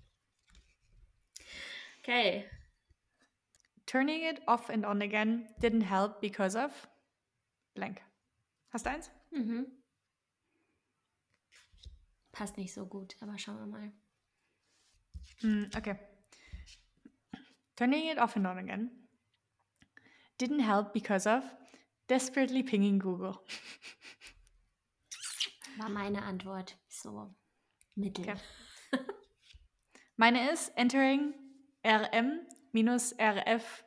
Okay. 1.99 2.49
Turning 3.86 4.23
it 4.23 4.41
off 4.47 4.69
and 4.69 4.86
on 4.86 5.01
again 5.01 5.47
didn't 5.60 5.84
help 5.84 6.21
because 6.21 6.58
of 6.58 6.71
blank. 7.73 8.01
Hast 8.69 8.86
du 8.86 8.89
eins? 8.89 9.12
Mhm. 9.32 9.67
Passt 12.32 12.58
nicht 12.58 12.73
so 12.73 12.86
gut, 12.86 13.15
aber 13.19 13.38
schauen 13.38 13.60
wir 13.60 13.65
mal. 13.65 13.91
Hm, 15.41 15.69
okay. 15.75 15.97
Turning 17.75 18.10
it 18.10 18.19
off 18.19 18.36
and 18.36 18.47
on 18.47 18.58
again 18.58 18.89
didn't 20.38 20.60
help 20.60 20.93
because 20.93 21.27
of 21.27 21.43
desperately 22.08 22.63
pinging 22.63 22.99
Google. 22.99 23.41
War 25.77 25.89
meine 25.89 26.23
Antwort. 26.23 26.77
So. 26.87 27.33
Mittel. 27.95 28.23
Okay. 28.25 28.37
Meine 30.15 30.49
ist 30.51 30.69
entering 30.77 31.33
rm 31.85 32.39
minus 32.71 33.13
rf 33.19 33.83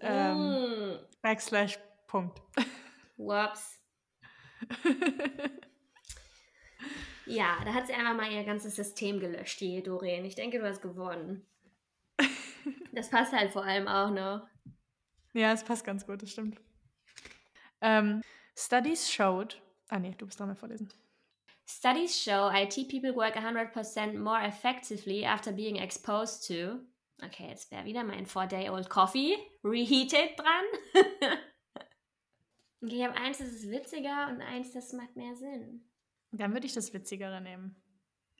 ähm, 0.00 0.36
Mm. 0.38 0.98
backslash 1.22 1.78
Punkt. 2.06 2.40
Whoops. 3.16 3.80
Ja, 7.24 7.58
da 7.64 7.72
hat 7.72 7.86
sie 7.86 7.94
einfach 7.94 8.14
mal 8.16 8.30
ihr 8.32 8.42
ganzes 8.44 8.74
System 8.74 9.20
gelöscht, 9.20 9.60
die 9.60 9.80
Doreen. 9.82 10.24
Ich 10.24 10.34
denke, 10.34 10.58
du 10.58 10.68
hast 10.68 10.82
gewonnen. 10.82 11.46
Das 12.92 13.08
passt 13.10 13.32
halt 13.32 13.52
vor 13.52 13.64
allem 13.64 13.88
auch 13.88 14.10
noch. 14.10 14.46
ja, 15.32 15.52
es 15.52 15.64
passt 15.64 15.84
ganz 15.84 16.04
gut, 16.04 16.20
das 16.22 16.30
stimmt. 16.30 16.60
Ähm, 17.80 18.20
studies 18.56 19.10
showed. 19.10 19.61
Ah, 19.92 19.98
nee, 19.98 20.14
du 20.16 20.24
bist 20.24 20.40
dran 20.40 20.48
mit 20.48 20.58
vorlesen. 20.58 20.88
Studies 21.68 22.18
show 22.18 22.50
IT 22.50 22.88
people 22.88 23.14
work 23.14 23.36
100% 23.36 24.18
more 24.18 24.42
effectively 24.42 25.22
after 25.22 25.52
being 25.52 25.76
exposed 25.76 26.46
to. 26.46 26.80
Okay, 27.22 27.48
jetzt 27.50 27.70
wäre 27.70 27.84
wieder 27.84 28.02
mein 28.02 28.24
4-Day-Old 28.24 28.88
Coffee 28.88 29.36
reheated 29.62 30.38
dran. 30.38 30.64
okay, 32.82 32.96
ich 32.96 33.04
habe 33.04 33.14
eins, 33.16 33.36
das 33.36 33.48
ist 33.48 33.70
witziger 33.70 34.28
und 34.30 34.40
eins, 34.40 34.72
das 34.72 34.94
macht 34.94 35.14
mehr 35.14 35.36
Sinn. 35.36 35.84
Dann 36.30 36.54
würde 36.54 36.64
ich 36.64 36.72
das 36.72 36.94
Witzigere 36.94 37.42
nehmen. 37.42 37.76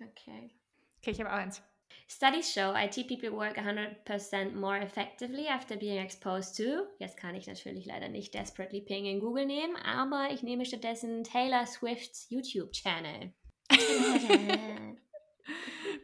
Okay. 0.00 0.58
Okay, 1.00 1.10
ich 1.10 1.20
habe 1.20 1.30
auch 1.30 1.36
eins. 1.36 1.62
Studies 2.08 2.52
show 2.52 2.74
IT 2.74 3.08
people 3.08 3.30
work 3.30 3.56
100% 3.56 4.54
more 4.54 4.76
effectively 4.76 5.46
after 5.48 5.76
being 5.76 5.98
exposed 5.98 6.56
to. 6.56 6.86
Jetzt 6.98 7.16
kann 7.16 7.34
ich 7.34 7.46
natürlich 7.46 7.86
leider 7.86 8.08
nicht 8.08 8.34
Desperately 8.34 8.80
Ping 8.80 9.06
in 9.06 9.20
Google 9.20 9.46
nehmen, 9.46 9.76
aber 9.76 10.28
ich 10.30 10.42
nehme 10.42 10.64
stattdessen 10.64 11.24
Taylor 11.24 11.66
Swifts 11.66 12.28
YouTube-Channel. 12.30 13.32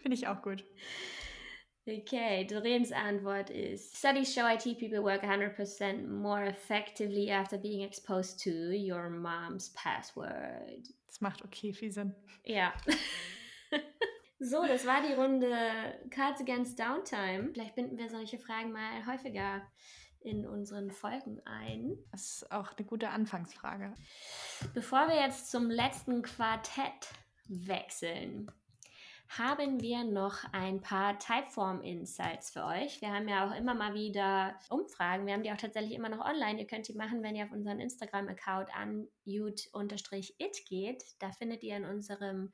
Finde 0.02 0.14
ich 0.14 0.26
auch 0.26 0.42
gut. 0.42 0.64
Okay, 1.86 2.44
Doreens 2.44 2.92
Antwort 2.92 3.48
ist: 3.48 3.96
Studies 3.96 4.34
show 4.34 4.46
IT 4.46 4.78
people 4.78 5.02
work 5.02 5.22
100% 5.22 6.06
more 6.06 6.44
effectively 6.44 7.30
after 7.30 7.56
being 7.56 7.82
exposed 7.82 8.42
to 8.42 8.50
your 8.50 9.08
mom's 9.08 9.72
password. 9.74 10.86
Das 11.06 11.20
macht 11.20 11.42
okay 11.44 11.72
viel 11.72 11.90
Sinn. 11.90 12.14
Ja. 12.44 12.74
so, 14.38 14.66
das 14.66 14.86
war 14.86 15.02
die 15.02 15.14
Runde 15.14 15.50
Cards 16.10 16.40
Against 16.40 16.78
Downtime. 16.78 17.50
Vielleicht 17.52 17.74
binden 17.74 17.98
wir 17.98 18.08
solche 18.08 18.38
Fragen 18.38 18.72
mal 18.72 19.06
häufiger 19.06 19.62
in 20.20 20.46
unseren 20.46 20.90
Folgen 20.90 21.40
ein. 21.44 21.96
Das 22.10 22.42
ist 22.42 22.52
auch 22.52 22.76
eine 22.76 22.86
gute 22.86 23.08
Anfangsfrage. 23.10 23.94
Bevor 24.74 25.08
wir 25.08 25.16
jetzt 25.16 25.50
zum 25.50 25.70
letzten 25.70 26.22
Quartett 26.22 27.08
wechseln, 27.48 28.50
haben 29.28 29.80
wir 29.82 30.04
noch 30.04 30.44
ein 30.52 30.80
paar 30.80 31.18
Typeform-Insights 31.18 32.50
für 32.50 32.64
euch. 32.64 33.00
Wir 33.02 33.12
haben 33.12 33.28
ja 33.28 33.46
auch 33.46 33.54
immer 33.54 33.74
mal 33.74 33.94
wieder 33.94 34.58
Umfragen. 34.70 35.26
Wir 35.26 35.34
haben 35.34 35.42
die 35.42 35.52
auch 35.52 35.58
tatsächlich 35.58 35.94
immer 35.94 36.08
noch 36.08 36.24
online. 36.24 36.58
Ihr 36.58 36.66
könnt 36.66 36.88
die 36.88 36.94
machen, 36.94 37.22
wenn 37.22 37.36
ihr 37.36 37.44
auf 37.44 37.52
unseren 37.52 37.78
Instagram-Account 37.78 38.74
an 38.74 39.06
it 39.26 40.64
geht. 40.66 41.04
Da 41.18 41.30
findet 41.32 41.62
ihr 41.62 41.76
in 41.76 41.84
unserem 41.84 42.52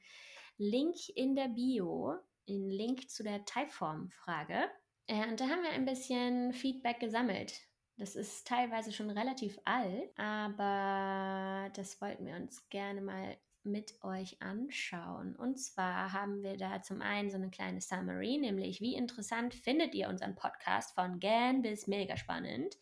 Link 0.59 1.09
in 1.14 1.35
der 1.35 1.49
Bio 1.49 2.19
einen 2.49 2.71
Link 2.71 3.11
zu 3.11 3.23
der 3.23 3.45
Typeform-Frage. 3.45 4.71
Äh, 5.07 5.29
und 5.29 5.40
da 5.40 5.49
haben 5.49 5.62
wir 5.62 5.71
ein 5.71 5.85
bisschen 5.85 6.53
Feedback 6.53 7.01
gesammelt. 7.01 7.53
Das 7.97 8.17
ist 8.17 8.47
teilweise 8.47 8.93
schon 8.93 9.11
relativ 9.11 9.59
alt, 9.64 10.11
aber 10.19 11.71
das 11.75 12.01
wollten 12.01 12.27
wir 12.27 12.35
uns 12.35 12.69
gerne 12.69 13.01
mal 13.01 13.37
mit 13.62 14.03
euch 14.03 14.43
anschauen. 14.43 15.37
Und 15.37 15.59
zwar 15.59 16.12
haben 16.12 16.43
wir 16.43 16.57
da 16.57 16.83
zum 16.83 17.01
einen 17.01 17.31
so 17.31 17.37
eine 17.37 17.51
kleine 17.51 17.81
Summary, 17.81 18.37
nämlich 18.38 18.81
wie 18.81 18.95
interessant 18.95 19.55
findet 19.55 19.95
ihr 19.95 20.09
unseren 20.09 20.35
Podcast 20.35 20.95
von 20.95 21.21
gern 21.21 21.62
bis 21.62 21.87
mega 21.87 22.17
spannend. 22.17 22.77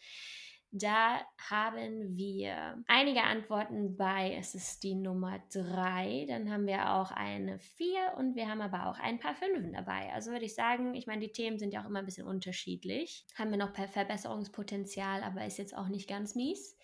Da 0.75 1.21
haben 1.51 2.17
wir 2.17 2.83
einige 2.87 3.25
Antworten 3.25 3.95
bei, 3.99 4.35
es 4.39 4.55
ist 4.55 4.83
die 4.83 4.95
Nummer 4.95 5.39
drei, 5.53 6.25
dann 6.27 6.51
haben 6.51 6.67
wir 6.67 6.95
auch 6.95 7.11
eine 7.11 7.59
vier 7.59 8.15
und 8.17 8.37
wir 8.37 8.49
haben 8.49 8.63
aber 8.63 8.87
auch 8.87 8.99
ein 8.99 9.19
paar 9.19 9.35
Fünfen 9.35 9.75
dabei. 9.75 10.11
Also 10.15 10.31
würde 10.31 10.47
ich 10.47 10.55
sagen, 10.55 10.95
ich 10.95 11.07
meine, 11.07 11.21
die 11.21 11.33
Themen 11.33 11.59
sind 11.59 11.75
ja 11.75 11.83
auch 11.83 11.89
immer 11.91 11.99
ein 11.99 12.07
bisschen 12.07 12.27
unterschiedlich. 12.27 13.27
Haben 13.35 13.51
wir 13.51 13.59
noch 13.59 13.75
Verbesserungspotenzial, 13.75 15.23
aber 15.23 15.45
ist 15.45 15.59
jetzt 15.59 15.77
auch 15.77 15.89
nicht 15.89 16.09
ganz 16.09 16.35
mies. 16.35 16.79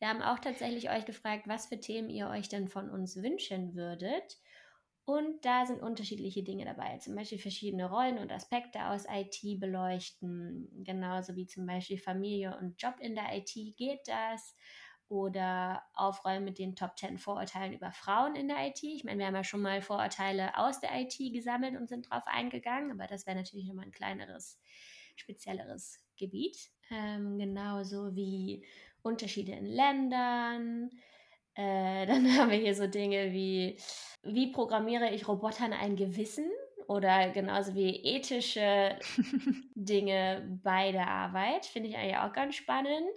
Wir 0.00 0.08
haben 0.08 0.20
auch 0.20 0.38
tatsächlich 0.38 0.90
euch 0.90 1.06
gefragt, 1.06 1.48
was 1.48 1.68
für 1.68 1.80
Themen 1.80 2.10
ihr 2.10 2.28
euch 2.28 2.50
denn 2.50 2.68
von 2.68 2.90
uns 2.90 3.16
wünschen 3.22 3.74
würdet. 3.74 4.38
Und 5.04 5.44
da 5.44 5.66
sind 5.66 5.82
unterschiedliche 5.82 6.42
Dinge 6.42 6.64
dabei, 6.64 6.98
zum 6.98 7.16
Beispiel 7.16 7.38
verschiedene 7.38 7.90
Rollen 7.90 8.18
und 8.18 8.30
Aspekte 8.30 8.86
aus 8.86 9.06
IT 9.10 9.58
beleuchten, 9.58 10.68
genauso 10.84 11.34
wie 11.36 11.46
zum 11.46 11.66
Beispiel 11.66 11.98
Familie 11.98 12.56
und 12.58 12.80
Job 12.80 12.94
in 13.00 13.14
der 13.14 13.36
IT 13.36 13.52
geht 13.76 14.06
das. 14.06 14.54
Oder 15.08 15.82
aufräumen 15.94 16.44
mit 16.44 16.60
den 16.60 16.76
Top 16.76 16.96
10 16.96 17.18
Vorurteilen 17.18 17.72
über 17.72 17.90
Frauen 17.90 18.36
in 18.36 18.46
der 18.46 18.68
IT. 18.68 18.84
Ich 18.84 19.02
meine, 19.02 19.18
wir 19.18 19.26
haben 19.26 19.34
ja 19.34 19.42
schon 19.42 19.60
mal 19.60 19.82
Vorurteile 19.82 20.56
aus 20.56 20.78
der 20.78 20.90
IT 21.00 21.18
gesammelt 21.32 21.76
und 21.76 21.88
sind 21.88 22.08
drauf 22.08 22.22
eingegangen, 22.26 22.92
aber 22.92 23.08
das 23.08 23.26
wäre 23.26 23.36
natürlich 23.36 23.66
nochmal 23.66 23.86
ein 23.86 23.90
kleineres, 23.90 24.60
spezielleres 25.16 25.98
Gebiet. 26.16 26.70
Ähm, 26.92 27.38
genauso 27.38 28.14
wie 28.14 28.64
Unterschiede 29.02 29.50
in 29.52 29.66
Ländern. 29.66 30.90
Äh, 31.54 32.06
dann 32.06 32.36
haben 32.36 32.50
wir 32.50 32.58
hier 32.58 32.74
so 32.74 32.86
Dinge 32.86 33.32
wie, 33.32 33.78
wie 34.22 34.52
programmiere 34.52 35.10
ich 35.10 35.28
Robotern 35.28 35.72
ein 35.72 35.96
Gewissen? 35.96 36.50
Oder 36.88 37.30
genauso 37.30 37.74
wie 37.76 38.02
ethische 38.04 38.98
Dinge 39.76 40.60
bei 40.64 40.90
der 40.90 41.06
Arbeit. 41.06 41.66
Finde 41.66 41.88
ich 41.88 41.96
eigentlich 41.96 42.16
auch 42.16 42.32
ganz 42.32 42.56
spannend. 42.56 43.16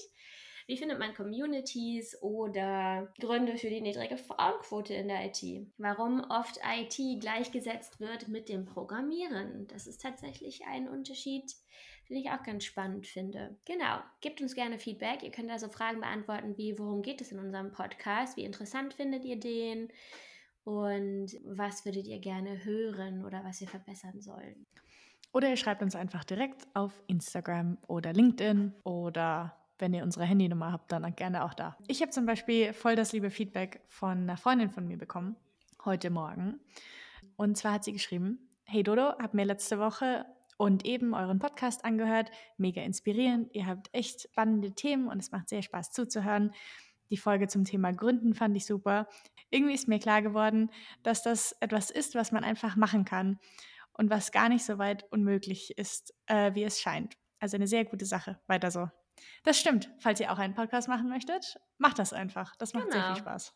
Wie 0.67 0.77
findet 0.77 0.99
man 0.99 1.13
Communities 1.13 2.21
oder 2.21 3.11
Gründe 3.19 3.57
für 3.57 3.69
die 3.69 3.81
niedrige 3.81 4.17
Frauenquote 4.17 4.93
in 4.93 5.09
der 5.09 5.25
IT? 5.25 5.43
Warum 5.77 6.23
oft 6.29 6.57
IT 6.63 7.19
gleichgesetzt 7.19 7.99
wird 7.99 8.29
mit 8.29 8.47
dem 8.47 8.65
Programmieren? 8.65 9.67
Das 9.67 9.87
ist 9.87 10.01
tatsächlich 10.01 10.65
ein 10.65 10.87
Unterschied, 10.87 11.51
den 12.13 12.21
ich 12.21 12.29
auch 12.29 12.43
ganz 12.43 12.63
spannend 12.63 13.07
finde. 13.07 13.57
Genau, 13.65 13.97
gebt 14.21 14.39
uns 14.39 14.53
gerne 14.53 14.77
Feedback. 14.77 15.23
Ihr 15.23 15.31
könnt 15.31 15.49
also 15.49 15.67
Fragen 15.67 15.99
beantworten 15.99 16.55
wie, 16.57 16.77
worum 16.77 17.01
geht 17.01 17.21
es 17.21 17.31
in 17.31 17.39
unserem 17.39 17.71
Podcast? 17.71 18.37
Wie 18.37 18.43
interessant 18.43 18.93
findet 18.93 19.25
ihr 19.25 19.39
den? 19.39 19.89
Und 20.63 21.31
was 21.43 21.85
würdet 21.85 22.05
ihr 22.05 22.19
gerne 22.19 22.63
hören 22.63 23.25
oder 23.25 23.43
was 23.43 23.61
wir 23.61 23.67
verbessern 23.67 24.21
sollen? 24.21 24.67
Oder 25.33 25.49
ihr 25.49 25.57
schreibt 25.57 25.81
uns 25.81 25.95
einfach 25.95 26.23
direkt 26.23 26.67
auf 26.75 27.01
Instagram 27.07 27.79
oder 27.87 28.13
LinkedIn 28.13 28.73
oder 28.83 29.57
wenn 29.79 29.95
ihr 29.95 30.03
unsere 30.03 30.25
Handynummer 30.25 30.71
habt, 30.71 30.91
dann 30.91 31.15
gerne 31.15 31.43
auch 31.43 31.55
da. 31.55 31.75
Ich 31.87 32.01
habe 32.01 32.11
zum 32.11 32.27
Beispiel 32.27 32.73
voll 32.73 32.95
das 32.95 33.11
liebe 33.11 33.31
Feedback 33.31 33.81
von 33.87 34.19
einer 34.19 34.37
Freundin 34.37 34.69
von 34.69 34.87
mir 34.87 34.99
bekommen, 34.99 35.35
heute 35.83 36.11
Morgen. 36.11 36.59
Und 37.37 37.57
zwar 37.57 37.73
hat 37.73 37.83
sie 37.83 37.93
geschrieben, 37.93 38.37
hey 38.65 38.83
Dodo, 38.83 39.17
hab 39.17 39.33
mir 39.33 39.45
letzte 39.45 39.79
Woche 39.79 40.27
und 40.57 40.85
eben 40.85 41.13
euren 41.13 41.39
Podcast 41.39 41.85
angehört, 41.85 42.31
mega 42.57 42.81
inspirierend, 42.81 43.53
ihr 43.53 43.65
habt 43.67 43.89
echt 43.93 44.21
spannende 44.21 44.71
Themen 44.73 45.07
und 45.07 45.19
es 45.19 45.31
macht 45.31 45.49
sehr 45.49 45.61
Spaß 45.61 45.91
zuzuhören. 45.91 46.53
Die 47.09 47.17
Folge 47.17 47.47
zum 47.47 47.63
Thema 47.65 47.91
Gründen 47.91 48.33
fand 48.33 48.55
ich 48.57 48.65
super. 48.65 49.07
Irgendwie 49.49 49.73
ist 49.75 49.87
mir 49.87 49.99
klar 49.99 50.21
geworden, 50.21 50.71
dass 51.03 51.21
das 51.21 51.55
etwas 51.59 51.91
ist, 51.91 52.15
was 52.15 52.31
man 52.31 52.43
einfach 52.43 52.75
machen 52.75 53.05
kann 53.05 53.39
und 53.93 54.09
was 54.09 54.31
gar 54.31 54.49
nicht 54.49 54.65
so 54.65 54.77
weit 54.79 55.03
unmöglich 55.11 55.77
ist, 55.77 56.13
äh, 56.25 56.55
wie 56.55 56.63
es 56.63 56.79
scheint. 56.79 57.15
Also 57.39 57.57
eine 57.57 57.67
sehr 57.67 57.85
gute 57.85 58.05
Sache. 58.05 58.39
Weiter 58.47 58.71
so. 58.71 58.89
Das 59.43 59.59
stimmt. 59.59 59.91
Falls 59.99 60.19
ihr 60.19 60.31
auch 60.31 60.39
einen 60.39 60.55
Podcast 60.55 60.87
machen 60.87 61.07
möchtet, 61.09 61.59
macht 61.77 61.99
das 61.99 62.13
einfach. 62.13 62.55
Das 62.55 62.73
macht 62.73 62.91
sehr 62.91 63.01
Genau. 63.01 63.13
viel 63.13 63.21
Spaß. 63.21 63.53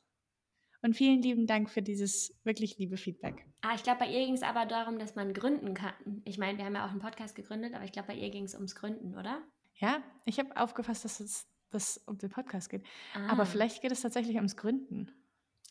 Und 0.81 0.95
vielen 0.95 1.21
lieben 1.21 1.47
Dank 1.47 1.69
für 1.69 1.81
dieses 1.81 2.37
wirklich 2.43 2.77
liebe 2.77 2.97
Feedback. 2.97 3.45
Ah, 3.61 3.73
ich 3.75 3.83
glaube, 3.83 3.99
bei 3.99 4.07
ihr 4.07 4.25
ging 4.25 4.35
es 4.35 4.43
aber 4.43 4.65
darum, 4.65 4.99
dass 4.99 5.15
man 5.15 5.33
gründen 5.33 5.73
kann. 5.73 6.21
Ich 6.23 6.37
meine, 6.37 6.57
wir 6.57 6.65
haben 6.65 6.75
ja 6.75 6.85
auch 6.85 6.91
einen 6.91 6.99
Podcast 6.99 7.35
gegründet, 7.35 7.73
aber 7.73 7.83
ich 7.83 7.91
glaube, 7.91 8.09
bei 8.09 8.15
ihr 8.15 8.29
ging 8.29 8.43
es 8.43 8.53
ums 8.53 8.75
Gründen, 8.75 9.17
oder? 9.17 9.41
Ja, 9.75 10.01
ich 10.25 10.39
habe 10.39 10.55
aufgefasst, 10.55 11.03
dass 11.05 11.19
es 11.19 11.47
dass 11.69 11.97
um 12.05 12.17
den 12.17 12.29
Podcast 12.29 12.69
geht. 12.69 12.85
Ah, 13.13 13.29
Aber 13.29 13.45
vielleicht 13.45 13.81
geht 13.81 13.91
es 13.91 14.01
tatsächlich 14.01 14.35
ums 14.37 14.55
Gründen. 14.55 15.11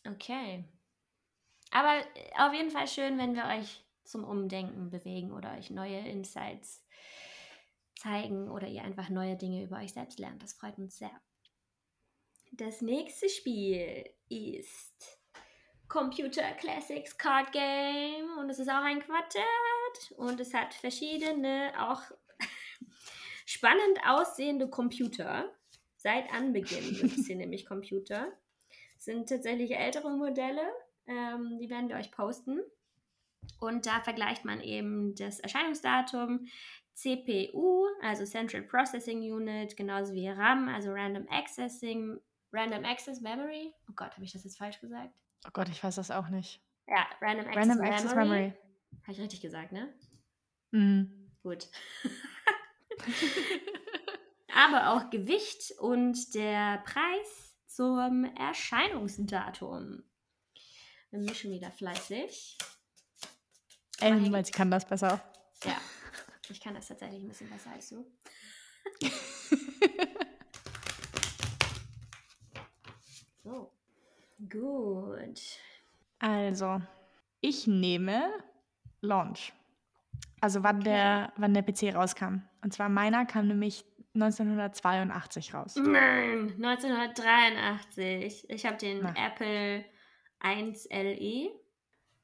Okay. 0.07 0.65
Aber 1.71 1.99
äh, 1.99 2.31
auf 2.39 2.53
jeden 2.53 2.71
Fall 2.71 2.87
schön, 2.87 3.19
wenn 3.19 3.35
wir 3.35 3.47
euch 3.47 3.85
zum 4.05 4.25
Umdenken 4.25 4.91
bewegen 4.91 5.33
oder 5.33 5.55
euch 5.57 5.71
neue 5.71 5.99
Insights 5.99 6.85
zeigen 7.97 8.51
oder 8.51 8.69
ihr 8.69 8.85
einfach 8.85 9.09
neue 9.09 9.37
Dinge 9.37 9.65
über 9.65 9.79
euch 9.79 9.93
selbst 9.93 10.19
lernt. 10.19 10.43
Das 10.43 10.53
freut 10.53 10.79
uns 10.79 10.99
sehr. 10.99 11.11
Das 12.53 12.81
nächste 12.81 13.29
Spiel 13.29 14.09
ist 14.29 15.19
Computer 15.89 16.53
Classics 16.53 17.17
Card 17.17 17.53
Game 17.53 18.39
und 18.39 18.51
es 18.51 18.59
ist 18.59 18.69
auch 18.69 18.83
ein 18.83 19.01
Quartett 19.01 20.13
und 20.17 20.41
es 20.41 20.53
hat 20.53 20.75
verschiedene, 20.75 21.73
auch 21.79 22.03
spannend 23.47 24.01
aussehende 24.07 24.69
Computer. 24.69 25.53
Seit 25.97 26.33
Anbeginn 26.33 26.95
gibt 26.95 27.19
es 27.19 27.27
hier 27.27 27.37
nämlich 27.37 27.67
Computer. 27.67 28.33
Es 28.99 29.05
sind 29.05 29.29
tatsächlich 29.29 29.77
ältere 29.77 30.11
Modelle, 30.11 30.63
ähm, 31.07 31.59
die 31.59 31.71
werden 31.71 31.89
wir 31.89 31.97
euch 31.97 32.11
posten. 32.11 32.61
Und 33.61 33.87
da 33.87 34.01
vergleicht 34.01 34.45
man 34.45 34.61
eben 34.61 35.15
das 35.15 35.41
Erscheinungsdatum, 35.41 36.49
CPU, 36.95 37.87
also 38.03 38.25
Central 38.25 38.63
Processing 38.63 39.21
Unit, 39.21 39.77
genauso 39.77 40.15
wie 40.15 40.29
RAM, 40.29 40.69
also 40.69 40.91
Random 40.93 41.29
Accessing, 41.29 42.19
Random 42.57 42.85
Access 42.85 43.21
Memory. 43.21 43.75
Oh 43.89 43.93
Gott, 43.95 44.13
habe 44.13 44.25
ich 44.25 44.33
das 44.33 44.45
jetzt 44.45 44.57
falsch 44.57 44.81
gesagt? 44.81 45.15
Oh 45.47 45.51
Gott, 45.53 45.69
ich 45.69 45.83
weiß 45.83 45.97
das 45.97 46.11
auch 46.11 46.29
nicht. 46.29 46.63
Ja, 46.89 47.07
Random 47.21 47.47
Access 47.47 47.57
Random 47.57 47.79
Memory. 47.79 47.95
Access 47.95 48.15
Memory. 48.15 48.53
Habe 49.03 49.13
ich 49.13 49.21
richtig 49.21 49.41
gesagt, 49.43 49.73
ne? 49.73 49.93
Mhm. 50.71 51.31
Gut. 51.43 51.69
Aber 54.55 54.93
auch 54.93 55.11
Gewicht 55.11 55.73
und 55.79 56.35
der 56.35 56.79
Preis 56.79 57.55
zum 57.67 58.25
Erscheinungsdatum. 58.37 60.03
Wir 61.11 61.21
mischen 61.21 61.51
wieder 61.53 61.71
fleißig. 61.71 62.57
Weil 64.01 64.45
sie 64.45 64.53
kann 64.53 64.71
das 64.71 64.87
besser. 64.87 65.23
Ja, 65.65 65.79
ich 66.49 66.61
kann 66.61 66.75
das 66.75 66.89
tatsächlich 66.89 67.23
ein 67.23 67.29
bisschen 67.29 67.51
besser 67.51 67.71
als 67.71 67.91
du. 67.91 68.11
so. 73.47 73.71
Gut. 74.51 75.41
Also, 76.19 76.81
ich 77.41 77.67
nehme 77.67 78.31
Launch. 79.01 79.53
Also 80.41 80.63
wann, 80.63 80.81
der, 80.81 81.33
wann 81.37 81.55
der 81.55 81.63
PC 81.63 81.95
rauskam. 81.95 82.43
Und 82.63 82.75
zwar 82.75 82.89
meiner 82.89 83.25
kam 83.25 83.49
nämlich 83.49 83.85
1982 84.15 85.55
raus. 85.55 85.77
Nein, 85.77 86.53
1983. 86.63 88.51
Ich 88.51 88.67
habe 88.67 88.77
den 88.77 89.01
Na. 89.03 89.15
Apple 89.17 89.85
1 90.41 90.89
LE. 90.91 91.51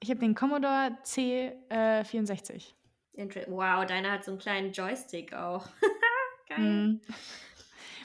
Ich 0.00 0.10
habe 0.10 0.20
den 0.20 0.34
Commodore 0.34 0.98
C64. 1.04 2.74
Inter 3.14 3.42
wow, 3.48 3.86
deiner 3.86 4.12
hat 4.12 4.24
so 4.24 4.32
einen 4.32 4.40
kleinen 4.40 4.72
Joystick 4.72 5.32
auch. 5.32 5.68
Geil. 6.48 6.58
Hm. 6.58 7.00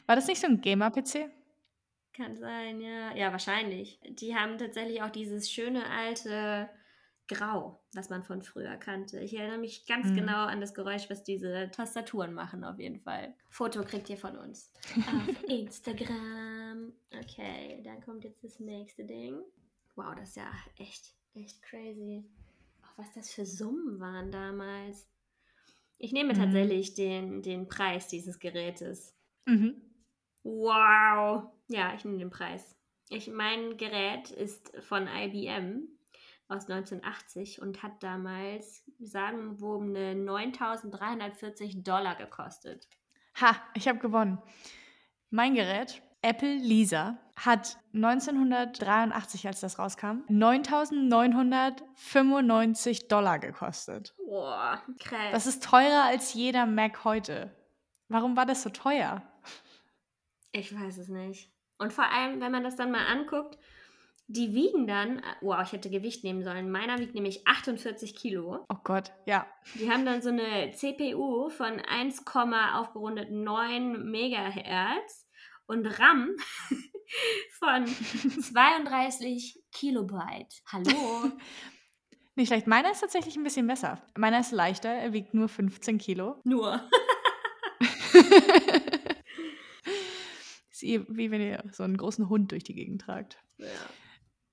War 0.05 0.15
das 0.15 0.27
nicht 0.27 0.39
so 0.39 0.47
ein 0.47 0.61
Gamer-PC? 0.61 1.29
Kann 2.17 2.35
sein, 2.35 2.81
ja. 2.81 3.15
Ja, 3.15 3.31
wahrscheinlich. 3.31 3.99
Die 4.09 4.35
haben 4.35 4.57
tatsächlich 4.57 5.01
auch 5.03 5.11
dieses 5.11 5.51
schöne 5.51 5.87
alte 5.87 6.67
Grau, 7.27 7.79
was 7.93 8.09
man 8.09 8.23
von 8.23 8.41
früher 8.41 8.75
kannte. 8.77 9.19
Ich 9.19 9.37
erinnere 9.37 9.59
mich 9.59 9.85
ganz 9.85 10.07
Mhm. 10.07 10.15
genau 10.15 10.45
an 10.45 10.59
das 10.59 10.73
Geräusch, 10.73 11.09
was 11.11 11.23
diese 11.23 11.69
Tastaturen 11.71 12.33
machen, 12.33 12.63
auf 12.63 12.79
jeden 12.79 12.99
Fall. 12.99 13.35
Foto 13.49 13.83
kriegt 13.83 14.09
ihr 14.09 14.17
von 14.17 14.35
uns. 14.37 14.73
auf 14.95 15.43
Instagram. 15.49 16.91
Okay, 17.21 17.81
dann 17.83 18.01
kommt 18.01 18.23
jetzt 18.23 18.43
das 18.43 18.59
nächste 18.59 19.05
Ding. 19.05 19.35
Wow, 19.95 20.15
das 20.15 20.29
ist 20.29 20.37
ja 20.37 20.49
echt, 20.79 21.13
echt 21.35 21.61
crazy. 21.61 22.23
Auch 22.83 22.97
was 22.97 23.13
das 23.13 23.31
für 23.31 23.45
Summen 23.45 23.99
waren 23.99 24.31
damals. 24.31 25.07
Ich 25.99 26.13
nehme 26.13 26.33
Mhm. 26.33 26.37
tatsächlich 26.37 26.93
den, 26.95 27.41
den 27.43 27.67
Preis 27.67 28.07
dieses 28.07 28.39
Gerätes. 28.39 29.13
Mhm. 29.45 29.81
Wow. 30.47 31.51
Ja, 31.67 31.93
ich 31.93 32.03
nehme 32.05 32.19
den 32.19 32.29
Preis. 32.29 32.77
Ich, 33.09 33.29
mein 33.29 33.75
Gerät 33.75 34.31
ist 34.31 34.71
von 34.79 35.05
IBM 35.07 35.89
aus 36.47 36.69
1980 36.69 37.61
und 37.61 37.83
hat 37.83 38.01
damals 38.01 38.85
sagenumwobene 38.99 40.13
9.340 40.13 41.83
Dollar 41.83 42.15
gekostet. 42.15 42.87
Ha, 43.41 43.57
ich 43.73 43.89
habe 43.89 43.99
gewonnen. 43.99 44.41
Mein 45.29 45.55
Gerät, 45.55 46.01
Apple 46.21 46.55
Lisa, 46.55 47.17
hat 47.35 47.77
1983, 47.93 49.47
als 49.47 49.59
das 49.59 49.77
rauskam, 49.77 50.23
9.995 50.29 53.09
Dollar 53.09 53.39
gekostet. 53.39 54.15
Boah, 54.25 54.81
krass. 54.97 55.33
Das 55.33 55.45
ist 55.45 55.65
teurer 55.65 56.05
als 56.05 56.33
jeder 56.33 56.65
Mac 56.65 57.03
heute. 57.03 57.53
Warum 58.07 58.37
war 58.37 58.45
das 58.45 58.63
so 58.63 58.69
teuer? 58.69 59.21
Ich 60.57 60.73
weiß 60.73 60.97
es 60.97 61.07
nicht. 61.07 61.51
Und 61.77 61.93
vor 61.93 62.11
allem, 62.11 62.41
wenn 62.41 62.51
man 62.51 62.63
das 62.63 62.75
dann 62.75 62.91
mal 62.91 63.05
anguckt, 63.05 63.57
die 64.27 64.53
wiegen 64.53 64.87
dann, 64.87 65.21
wow, 65.41 65.61
ich 65.63 65.71
hätte 65.71 65.89
Gewicht 65.89 66.23
nehmen 66.23 66.43
sollen. 66.43 66.69
Meiner 66.69 66.99
wiegt 66.99 67.15
nämlich 67.15 67.47
48 67.47 68.13
Kilo. 68.15 68.65
Oh 68.67 68.77
Gott, 68.83 69.13
ja. 69.25 69.47
Die 69.75 69.89
haben 69.89 70.05
dann 70.05 70.21
so 70.21 70.29
eine 70.29 70.71
CPU 70.71 71.49
von 71.49 71.79
1, 71.79 72.25
aufgerundet 72.27 73.31
9 73.31 74.09
Megahertz 74.09 75.27
und 75.65 75.85
RAM 75.99 76.35
von 77.59 77.85
32 77.85 79.63
Kilobyte. 79.71 80.61
Hallo? 80.73 81.31
Nicht 82.35 82.49
schlecht. 82.49 82.67
Meiner 82.67 82.91
ist 82.91 82.99
tatsächlich 82.99 83.37
ein 83.37 83.43
bisschen 83.43 83.65
besser. 83.65 84.01
Meiner 84.17 84.41
ist 84.41 84.51
leichter, 84.51 84.89
er 84.89 85.13
wiegt 85.13 85.33
nur 85.33 85.47
15 85.47 85.97
Kilo. 85.97 86.35
Nur. 86.43 86.81
ist 90.77 90.83
eh 90.83 91.05
wie 91.09 91.31
wenn 91.31 91.41
ihr 91.41 91.63
so 91.71 91.83
einen 91.83 91.97
großen 91.97 92.29
Hund 92.29 92.51
durch 92.51 92.63
die 92.63 92.75
Gegend 92.75 93.01
tragt. 93.01 93.39
Ja. 93.57 93.67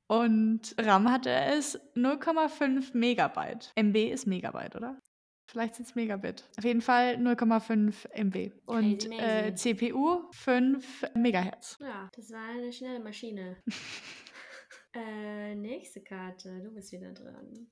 Und 0.06 0.74
RAM 0.78 1.10
hatte 1.10 1.30
es 1.30 1.80
0,5 1.96 2.96
Megabyte. 2.96 3.72
MB 3.76 3.96
ist 4.12 4.26
Megabyte, 4.26 4.76
oder? 4.76 4.98
Vielleicht 5.46 5.74
sind 5.74 5.87
es 5.87 5.94
Megabit. 5.94 6.44
Auf 6.58 6.64
jeden 6.64 6.80
Fall 6.80 7.16
0,5 7.16 8.08
MB. 8.12 8.52
Und 8.66 9.10
äh. 9.12 9.54
CPU 9.54 10.22
5 10.32 11.04
Megahertz. 11.14 11.76
ja, 11.80 12.10
das 12.16 12.30
war 12.30 12.48
eine 12.48 12.72
schnelle 12.72 13.00
Maschine. 13.00 13.56
äh, 14.94 15.54
nächste 15.54 16.02
Karte. 16.02 16.60
Du 16.62 16.70
bist 16.74 16.92
wieder 16.92 17.12
dran. 17.12 17.66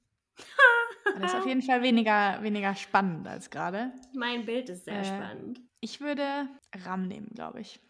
Das 1.18 1.32
ist 1.32 1.38
auf 1.38 1.46
jeden 1.46 1.62
Fall 1.62 1.82
weniger, 1.82 2.42
weniger 2.42 2.74
spannend 2.74 3.26
als 3.26 3.50
gerade. 3.50 3.92
Mein 4.14 4.44
Bild 4.44 4.68
ist 4.68 4.84
sehr 4.84 5.00
Äh, 5.00 5.04
spannend. 5.04 5.60
Ich 5.80 6.00
würde 6.00 6.48
RAM 6.84 7.08
nehmen, 7.08 7.28
glaube 7.34 7.60
ich. 7.60 7.80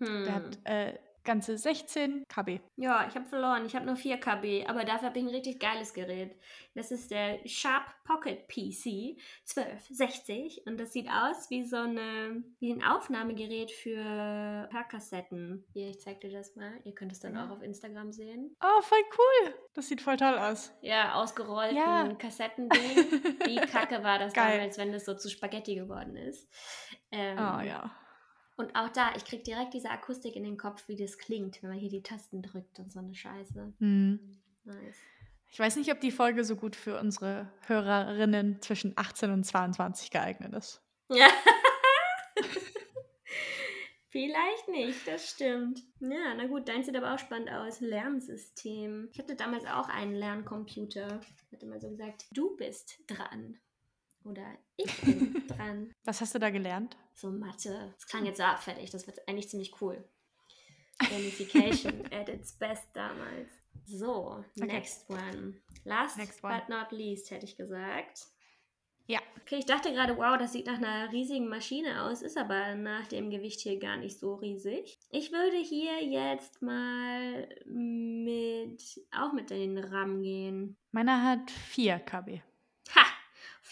Hm. 0.00 0.24
Der 0.24 0.34
hat 0.34 0.58
äh, 0.64 0.98
ganze 1.24 1.58
16 1.58 2.24
KB. 2.28 2.60
Ja, 2.76 3.06
ich 3.06 3.14
habe 3.14 3.26
verloren. 3.26 3.66
Ich 3.66 3.76
habe 3.76 3.84
nur 3.84 3.96
4 3.96 4.18
KB, 4.18 4.64
aber 4.66 4.84
dafür 4.84 5.08
habe 5.08 5.18
ich 5.18 5.24
ein 5.26 5.30
richtig 5.30 5.60
geiles 5.60 5.92
Gerät. 5.92 6.34
Das 6.74 6.90
ist 6.90 7.10
der 7.10 7.40
Sharp 7.46 7.84
Pocket 8.04 8.48
PC 8.48 9.18
1260 9.46 10.62
und 10.66 10.78
das 10.80 10.92
sieht 10.92 11.08
aus 11.10 11.50
wie 11.50 11.64
so 11.66 11.76
eine, 11.76 12.42
wie 12.60 12.72
ein 12.72 12.82
Aufnahmegerät 12.82 13.70
für 13.70 14.68
Hörkassetten. 14.72 15.64
Hier, 15.74 15.90
ich 15.90 16.00
zeig 16.00 16.20
dir 16.20 16.30
das 16.30 16.56
mal. 16.56 16.72
Ihr 16.84 16.94
könnt 16.94 17.12
es 17.12 17.20
dann 17.20 17.36
auch 17.36 17.50
auf 17.50 17.62
Instagram 17.62 18.12
sehen. 18.12 18.56
Oh, 18.62 18.80
voll 18.80 18.98
cool. 19.18 19.54
Das 19.74 19.88
sieht 19.88 20.00
voll 20.00 20.16
toll 20.16 20.38
aus. 20.38 20.72
Ja, 20.80 21.14
ausgerollten 21.14 21.76
Ja. 21.76 22.08
Kassettending. 22.14 22.80
Wie 23.44 23.56
kacke 23.56 24.02
war 24.02 24.18
das 24.18 24.32
Geil. 24.34 24.56
damals, 24.58 24.78
wenn 24.78 24.92
das 24.92 25.04
so 25.04 25.14
zu 25.14 25.28
Spaghetti 25.28 25.74
geworden 25.74 26.16
ist. 26.16 26.48
Ähm, 27.10 27.36
Oh 27.38 27.60
ja. 27.60 27.90
Und 28.58 28.74
auch 28.74 28.88
da, 28.88 29.12
ich 29.14 29.24
krieg 29.24 29.44
direkt 29.44 29.72
diese 29.72 29.88
Akustik 29.88 30.34
in 30.34 30.42
den 30.42 30.58
Kopf, 30.58 30.88
wie 30.88 30.96
das 30.96 31.16
klingt, 31.16 31.62
wenn 31.62 31.70
man 31.70 31.78
hier 31.78 31.90
die 31.90 32.02
Tasten 32.02 32.42
drückt 32.42 32.80
und 32.80 32.92
so 32.92 32.98
eine 32.98 33.14
Scheiße. 33.14 33.72
Hm. 33.78 34.40
Nice. 34.64 34.96
Ich 35.46 35.58
weiß 35.60 35.76
nicht, 35.76 35.92
ob 35.92 36.00
die 36.00 36.10
Folge 36.10 36.42
so 36.42 36.56
gut 36.56 36.74
für 36.74 36.98
unsere 36.98 37.52
Hörerinnen 37.68 38.60
zwischen 38.60 38.94
18 38.96 39.30
und 39.30 39.44
22 39.44 40.10
geeignet 40.10 40.54
ist. 40.54 40.82
Ja. 41.08 41.28
Vielleicht 44.10 44.68
nicht, 44.68 45.06
das 45.06 45.30
stimmt. 45.30 45.80
Ja, 46.00 46.34
na 46.36 46.48
gut, 46.48 46.68
dein 46.68 46.82
sieht 46.82 46.96
aber 46.96 47.14
auch 47.14 47.18
spannend 47.20 47.52
aus. 47.52 47.80
Lernsystem. 47.80 49.08
Ich 49.12 49.20
hatte 49.20 49.36
damals 49.36 49.66
auch 49.66 49.88
einen 49.88 50.16
Lerncomputer. 50.16 51.20
Ich 51.46 51.52
hatte 51.52 51.66
mal 51.66 51.80
so 51.80 51.90
gesagt, 51.90 52.26
du 52.32 52.56
bist 52.56 52.98
dran. 53.06 53.60
Oder 54.28 54.58
ich 54.76 55.00
bin 55.00 55.46
dran. 55.48 55.92
Was 56.04 56.20
hast 56.20 56.34
du 56.34 56.38
da 56.38 56.50
gelernt? 56.50 56.96
So 57.14 57.30
Mathe. 57.30 57.92
Das 57.94 58.06
klang 58.06 58.26
jetzt 58.26 58.38
so 58.38 58.42
abfällig. 58.44 58.90
Das 58.90 59.06
wird 59.06 59.26
eigentlich 59.28 59.48
ziemlich 59.48 59.80
cool. 59.80 60.04
Gamification 60.98 62.04
at 62.12 62.28
its 62.28 62.52
best 62.52 62.84
damals. 62.92 63.50
So, 63.86 64.44
Okay. 64.60 64.66
next 64.66 65.08
one. 65.08 65.54
Last 65.84 66.18
Next 66.18 66.42
one. 66.44 66.54
but 66.58 66.68
not 66.68 66.92
least, 66.92 67.30
hätte 67.30 67.46
ich 67.46 67.56
gesagt. 67.56 68.26
Ja. 69.06 69.20
Okay, 69.40 69.56
ich 69.60 69.64
dachte 69.64 69.90
gerade, 69.92 70.18
wow, 70.18 70.36
das 70.36 70.52
sieht 70.52 70.66
nach 70.66 70.76
einer 70.76 71.10
riesigen 71.10 71.48
Maschine 71.48 72.02
aus, 72.02 72.20
ist 72.20 72.36
aber 72.36 72.74
nach 72.74 73.06
dem 73.06 73.30
Gewicht 73.30 73.60
hier 73.60 73.78
gar 73.78 73.96
nicht 73.96 74.18
so 74.18 74.34
riesig. 74.34 74.98
Ich 75.10 75.32
würde 75.32 75.56
hier 75.56 76.04
jetzt 76.04 76.60
mal 76.60 77.48
mit, 77.64 78.82
auch 79.16 79.32
mit 79.32 79.48
den 79.48 79.78
RAM 79.78 80.20
gehen. 80.22 80.76
Meiner 80.90 81.22
hat 81.24 81.50
4 81.50 81.98
KB. 82.00 82.42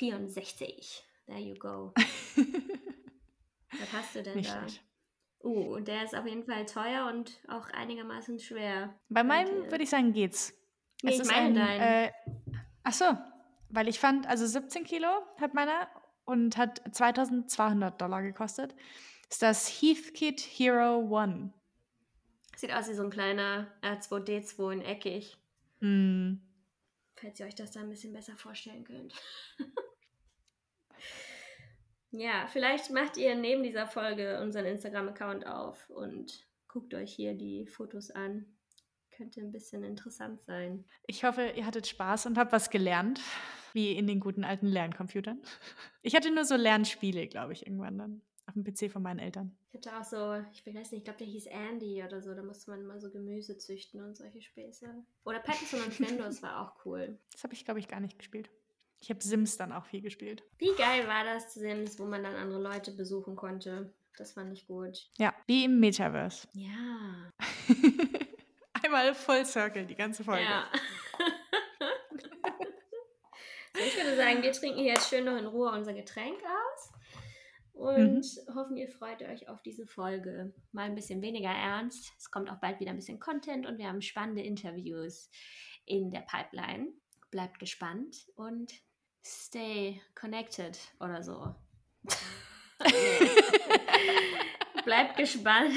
Ha! 0.01 0.17
64. 0.17 1.05
there 1.27 1.39
you 1.39 1.55
go. 1.55 1.93
Was 3.73 3.93
hast 3.93 4.15
du 4.15 4.23
denn 4.23 4.37
Nicht 4.37 4.51
da? 4.51 4.61
schlecht. 4.61 4.83
Uh, 5.43 5.75
und 5.77 5.87
der 5.87 6.03
ist 6.03 6.15
auf 6.17 6.27
jeden 6.27 6.45
Fall 6.45 6.67
teuer 6.67 7.07
und 7.07 7.39
auch 7.49 7.69
einigermaßen 7.71 8.39
schwer. 8.41 8.99
Bei 9.09 9.23
meinem 9.23 9.55
Danke. 9.55 9.71
würde 9.71 9.85
ich 9.85 9.91
sagen, 9.91 10.13
geht's. 10.13 10.53
Nee, 11.03 11.13
ich 11.13 11.25
meine 11.25 11.55
deinen. 11.55 11.81
Äh, 11.81 12.13
ach 12.83 12.93
so, 12.93 13.05
weil 13.69 13.87
ich 13.87 14.01
fand, 14.01 14.27
also 14.27 14.47
17 14.47 14.85
Kilo 14.85 15.09
hat 15.39 15.55
meiner 15.55 15.89
und 16.25 16.57
hat 16.57 16.83
2200 16.91 18.01
Dollar 18.01 18.23
gekostet. 18.23 18.75
Ist 19.29 19.43
das 19.43 19.69
Heathkit 19.69 20.41
Hero 20.41 20.99
One. 20.99 21.53
Sieht 22.57 22.73
aus 22.73 22.89
wie 22.89 22.95
so 22.95 23.03
ein 23.05 23.11
kleiner 23.11 23.69
R2D2 23.83 24.73
in 24.73 24.83
eckig. 24.83 25.37
Hm. 25.81 26.41
Falls 27.15 27.39
ihr 27.39 27.47
euch 27.47 27.55
das 27.55 27.73
da 27.73 27.81
ein 27.81 27.89
bisschen 27.89 28.13
besser 28.13 28.37
vorstellen 28.37 28.85
könnt. 28.85 29.15
ja, 32.19 32.47
vielleicht 32.49 32.91
macht 32.91 33.17
ihr 33.17 33.35
neben 33.35 33.63
dieser 33.63 33.87
Folge 33.87 34.41
unseren 34.41 34.65
Instagram-Account 34.67 35.47
auf 35.47 35.89
und 35.91 36.47
guckt 36.69 36.95
euch 36.95 37.13
hier 37.13 37.35
die 37.35 37.67
Fotos 37.67 38.11
an. 38.11 38.47
Könnte 39.11 39.41
ein 39.41 39.51
bisschen 39.51 39.83
interessant 39.83 40.43
sein. 40.43 40.85
Ich 41.07 41.25
hoffe, 41.25 41.53
ihr 41.57 41.65
hattet 41.65 41.87
Spaß 41.87 42.27
und 42.27 42.37
habt 42.37 42.53
was 42.53 42.69
gelernt, 42.69 43.21
wie 43.73 43.93
in 43.93 44.07
den 44.07 44.21
guten 44.21 44.45
alten 44.45 44.67
Lerncomputern. 44.67 45.41
Ich 46.03 46.15
hatte 46.15 46.31
nur 46.31 46.45
so 46.45 46.55
Lernspiele, 46.55 47.27
glaube 47.29 47.55
ich, 47.55 47.67
irgendwann 47.67 47.99
dann 47.99 48.23
auf 48.47 48.55
dem 48.55 48.65
PC 48.65 48.91
von 48.93 49.03
meinen 49.03 49.19
Eltern. 49.19 49.57
Ich 49.71 49.87
hatte 49.87 49.99
auch 49.99 50.05
so, 50.05 50.45
ich 50.53 50.67
weiß 50.67 50.93
nicht, 50.93 51.01
ich 51.01 51.05
glaube, 51.05 51.19
der 51.19 51.27
hieß 51.27 51.47
Andy 51.47 52.03
oder 52.05 52.21
so. 52.21 52.35
Da 52.35 52.43
musste 52.43 52.71
man 52.71 52.81
immer 52.81 53.01
so 53.01 53.11
Gemüse 53.11 53.57
züchten 53.59 54.03
und 54.03 54.17
solche 54.17 54.41
Späße. 54.41 54.87
Oder 55.25 55.41
Patterson 55.41 55.81
und 55.83 55.93
Findus 55.93 56.43
war 56.43 56.63
auch 56.63 56.85
cool. 56.85 57.19
Das 57.33 57.43
habe 57.43 57.55
ich, 57.55 57.65
glaube 57.65 57.81
ich, 57.81 57.89
gar 57.89 58.01
nicht 58.01 58.19
gespielt. 58.19 58.51
Ich 59.01 59.11
habe 59.11 59.23
Sims 59.23 59.57
dann 59.57 59.73
auch 59.73 59.85
viel 59.87 60.01
gespielt. 60.01 60.43
Wie 60.59 60.75
geil 60.77 61.07
war 61.07 61.25
das 61.25 61.55
Sims, 61.55 61.99
wo 61.99 62.07
man 62.07 62.23
dann 62.23 62.35
andere 62.35 62.61
Leute 62.61 62.93
besuchen 62.93 63.37
konnte? 63.37 63.93
Das 64.17 64.33
fand 64.33 64.53
ich 64.53 64.67
gut. 64.67 65.11
Ja, 65.19 65.35
wie 65.47 65.65
im 65.65 65.79
Metaverse. 65.79 66.49
Ja. 66.53 67.31
Einmal 68.83 69.15
Full 69.15 69.45
Circle, 69.45 69.87
die 69.87 69.95
ganze 69.95 70.25
Folge. 70.25 70.45
Ja. 70.45 70.71
so, 73.75 73.81
ich 73.87 73.97
würde 73.97 74.17
sagen, 74.17 74.43
wir 74.43 74.53
trinken 74.53 74.79
hier 74.79 74.95
jetzt 74.95 75.11
schön 75.11 75.25
noch 75.25 75.37
in 75.37 75.47
Ruhe 75.47 75.71
unser 75.71 75.93
Getränk 75.93 76.39
aus. 76.43 76.93
Und 77.77 78.25
hoffen, 78.55 78.79
ihr 78.79 78.89
freut 78.89 79.21
euch 79.23 79.51
auf 79.51 79.61
diese 79.61 79.87
Folge. 79.87 80.55
Mal 80.73 80.85
ein 80.85 80.95
bisschen 80.95 81.21
weniger 81.21 81.51
ernst. 81.51 82.11
Es 82.17 82.31
kommt 82.31 82.51
auch 82.51 82.57
bald 82.57 82.81
wieder 82.81 82.91
ein 82.91 82.97
bisschen 82.97 83.21
Content 83.21 83.67
und 83.67 83.77
wir 83.77 83.87
haben 83.87 84.01
spannende 84.01 84.41
Interviews 84.41 85.31
in 85.85 86.11
der 86.11 86.21
Pipeline. 86.23 86.89
Bleibt 87.31 87.59
gespannt 87.59 88.17
und 88.35 88.73
stay 89.27 90.01
connected 90.15 90.79
oder 91.01 91.23
so. 91.23 91.55
Bleibt 94.85 95.17
gespannt. 95.17 95.75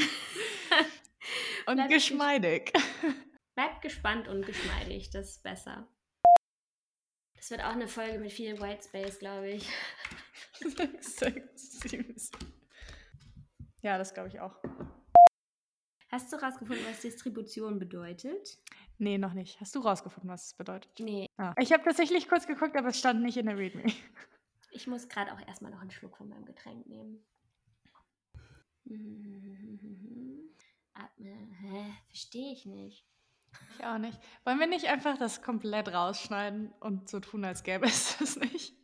Und 1.65 1.75
Bleibt 1.75 1.91
geschmeidig. 1.91 2.73
Bleibt 3.55 3.81
gespannt 3.81 4.27
und 4.27 4.45
geschmeidig, 4.45 5.09
das 5.09 5.31
ist 5.31 5.43
besser. 5.43 5.87
Das 7.35 7.49
wird 7.51 7.61
auch 7.61 7.71
eine 7.71 7.87
Folge 7.87 8.19
mit 8.19 8.31
viel 8.31 8.59
White 8.61 8.83
Space, 8.83 9.17
glaube 9.19 9.49
ich. 9.51 9.67
ja, 13.81 13.97
das 13.97 14.13
glaube 14.13 14.29
ich 14.29 14.39
auch. 14.39 14.55
Hast 16.11 16.31
du 16.33 16.37
rausgefunden, 16.37 16.85
was 16.85 17.01
Distribution 17.01 17.79
bedeutet? 17.79 18.57
Nee, 19.01 19.17
noch 19.17 19.33
nicht. 19.33 19.59
Hast 19.61 19.73
du 19.75 19.79
rausgefunden, 19.79 20.29
was 20.29 20.47
es 20.47 20.53
bedeutet? 20.53 20.91
Nee, 20.99 21.25
Ah. 21.37 21.55
Ich 21.57 21.71
habe 21.71 21.83
tatsächlich 21.83 22.27
kurz 22.27 22.45
geguckt, 22.47 22.75
aber 22.75 22.89
es 22.89 22.99
stand 22.99 23.21
nicht 23.21 23.37
in 23.37 23.45
der 23.45 23.57
README. 23.57 23.83
ich 24.71 24.87
muss 24.87 25.07
gerade 25.07 25.31
auch 25.33 25.39
erstmal 25.47 25.71
noch 25.71 25.79
einen 25.79 25.89
Schluck 25.91 26.17
von 26.17 26.27
meinem 26.27 26.43
Getränk 26.45 26.85
nehmen. 26.85 27.25
Atme. 30.93 31.47
Hä? 31.61 31.93
Verstehe 32.07 32.51
ich 32.51 32.65
nicht. 32.65 33.05
Ich 33.77 33.85
auch 33.85 33.97
nicht. 33.97 34.19
Wollen 34.43 34.59
wir 34.59 34.67
nicht 34.67 34.87
einfach 34.87 35.17
das 35.17 35.41
komplett 35.41 35.87
rausschneiden 35.93 36.73
und 36.81 37.07
so 37.09 37.21
tun, 37.21 37.45
als 37.45 37.63
gäbe 37.63 37.85
es 37.85 38.17
das 38.19 38.35
nicht? 38.35 38.75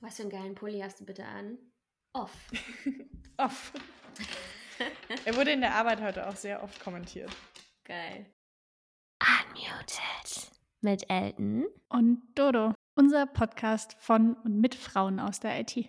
Was 0.00 0.16
für 0.16 0.22
einen 0.22 0.30
geilen 0.30 0.54
Pulli 0.54 0.80
hast 0.80 1.00
du 1.00 1.04
bitte 1.04 1.24
an? 1.24 1.58
Off. 2.12 2.32
Off. 3.36 3.72
er 5.24 5.36
wurde 5.36 5.50
in 5.52 5.60
der 5.60 5.74
Arbeit 5.74 6.00
heute 6.00 6.28
auch 6.28 6.36
sehr 6.36 6.62
oft 6.62 6.80
kommentiert. 6.80 7.30
Geil. 7.84 8.32
Unmuted. 9.80 10.50
Mit 10.82 11.08
Elton. 11.08 11.64
Und 11.88 12.22
Dodo, 12.34 12.74
unser 12.96 13.26
Podcast 13.26 13.96
von 13.98 14.34
und 14.44 14.60
mit 14.60 14.74
Frauen 14.74 15.18
aus 15.18 15.40
der 15.40 15.58
IT. 15.60 15.88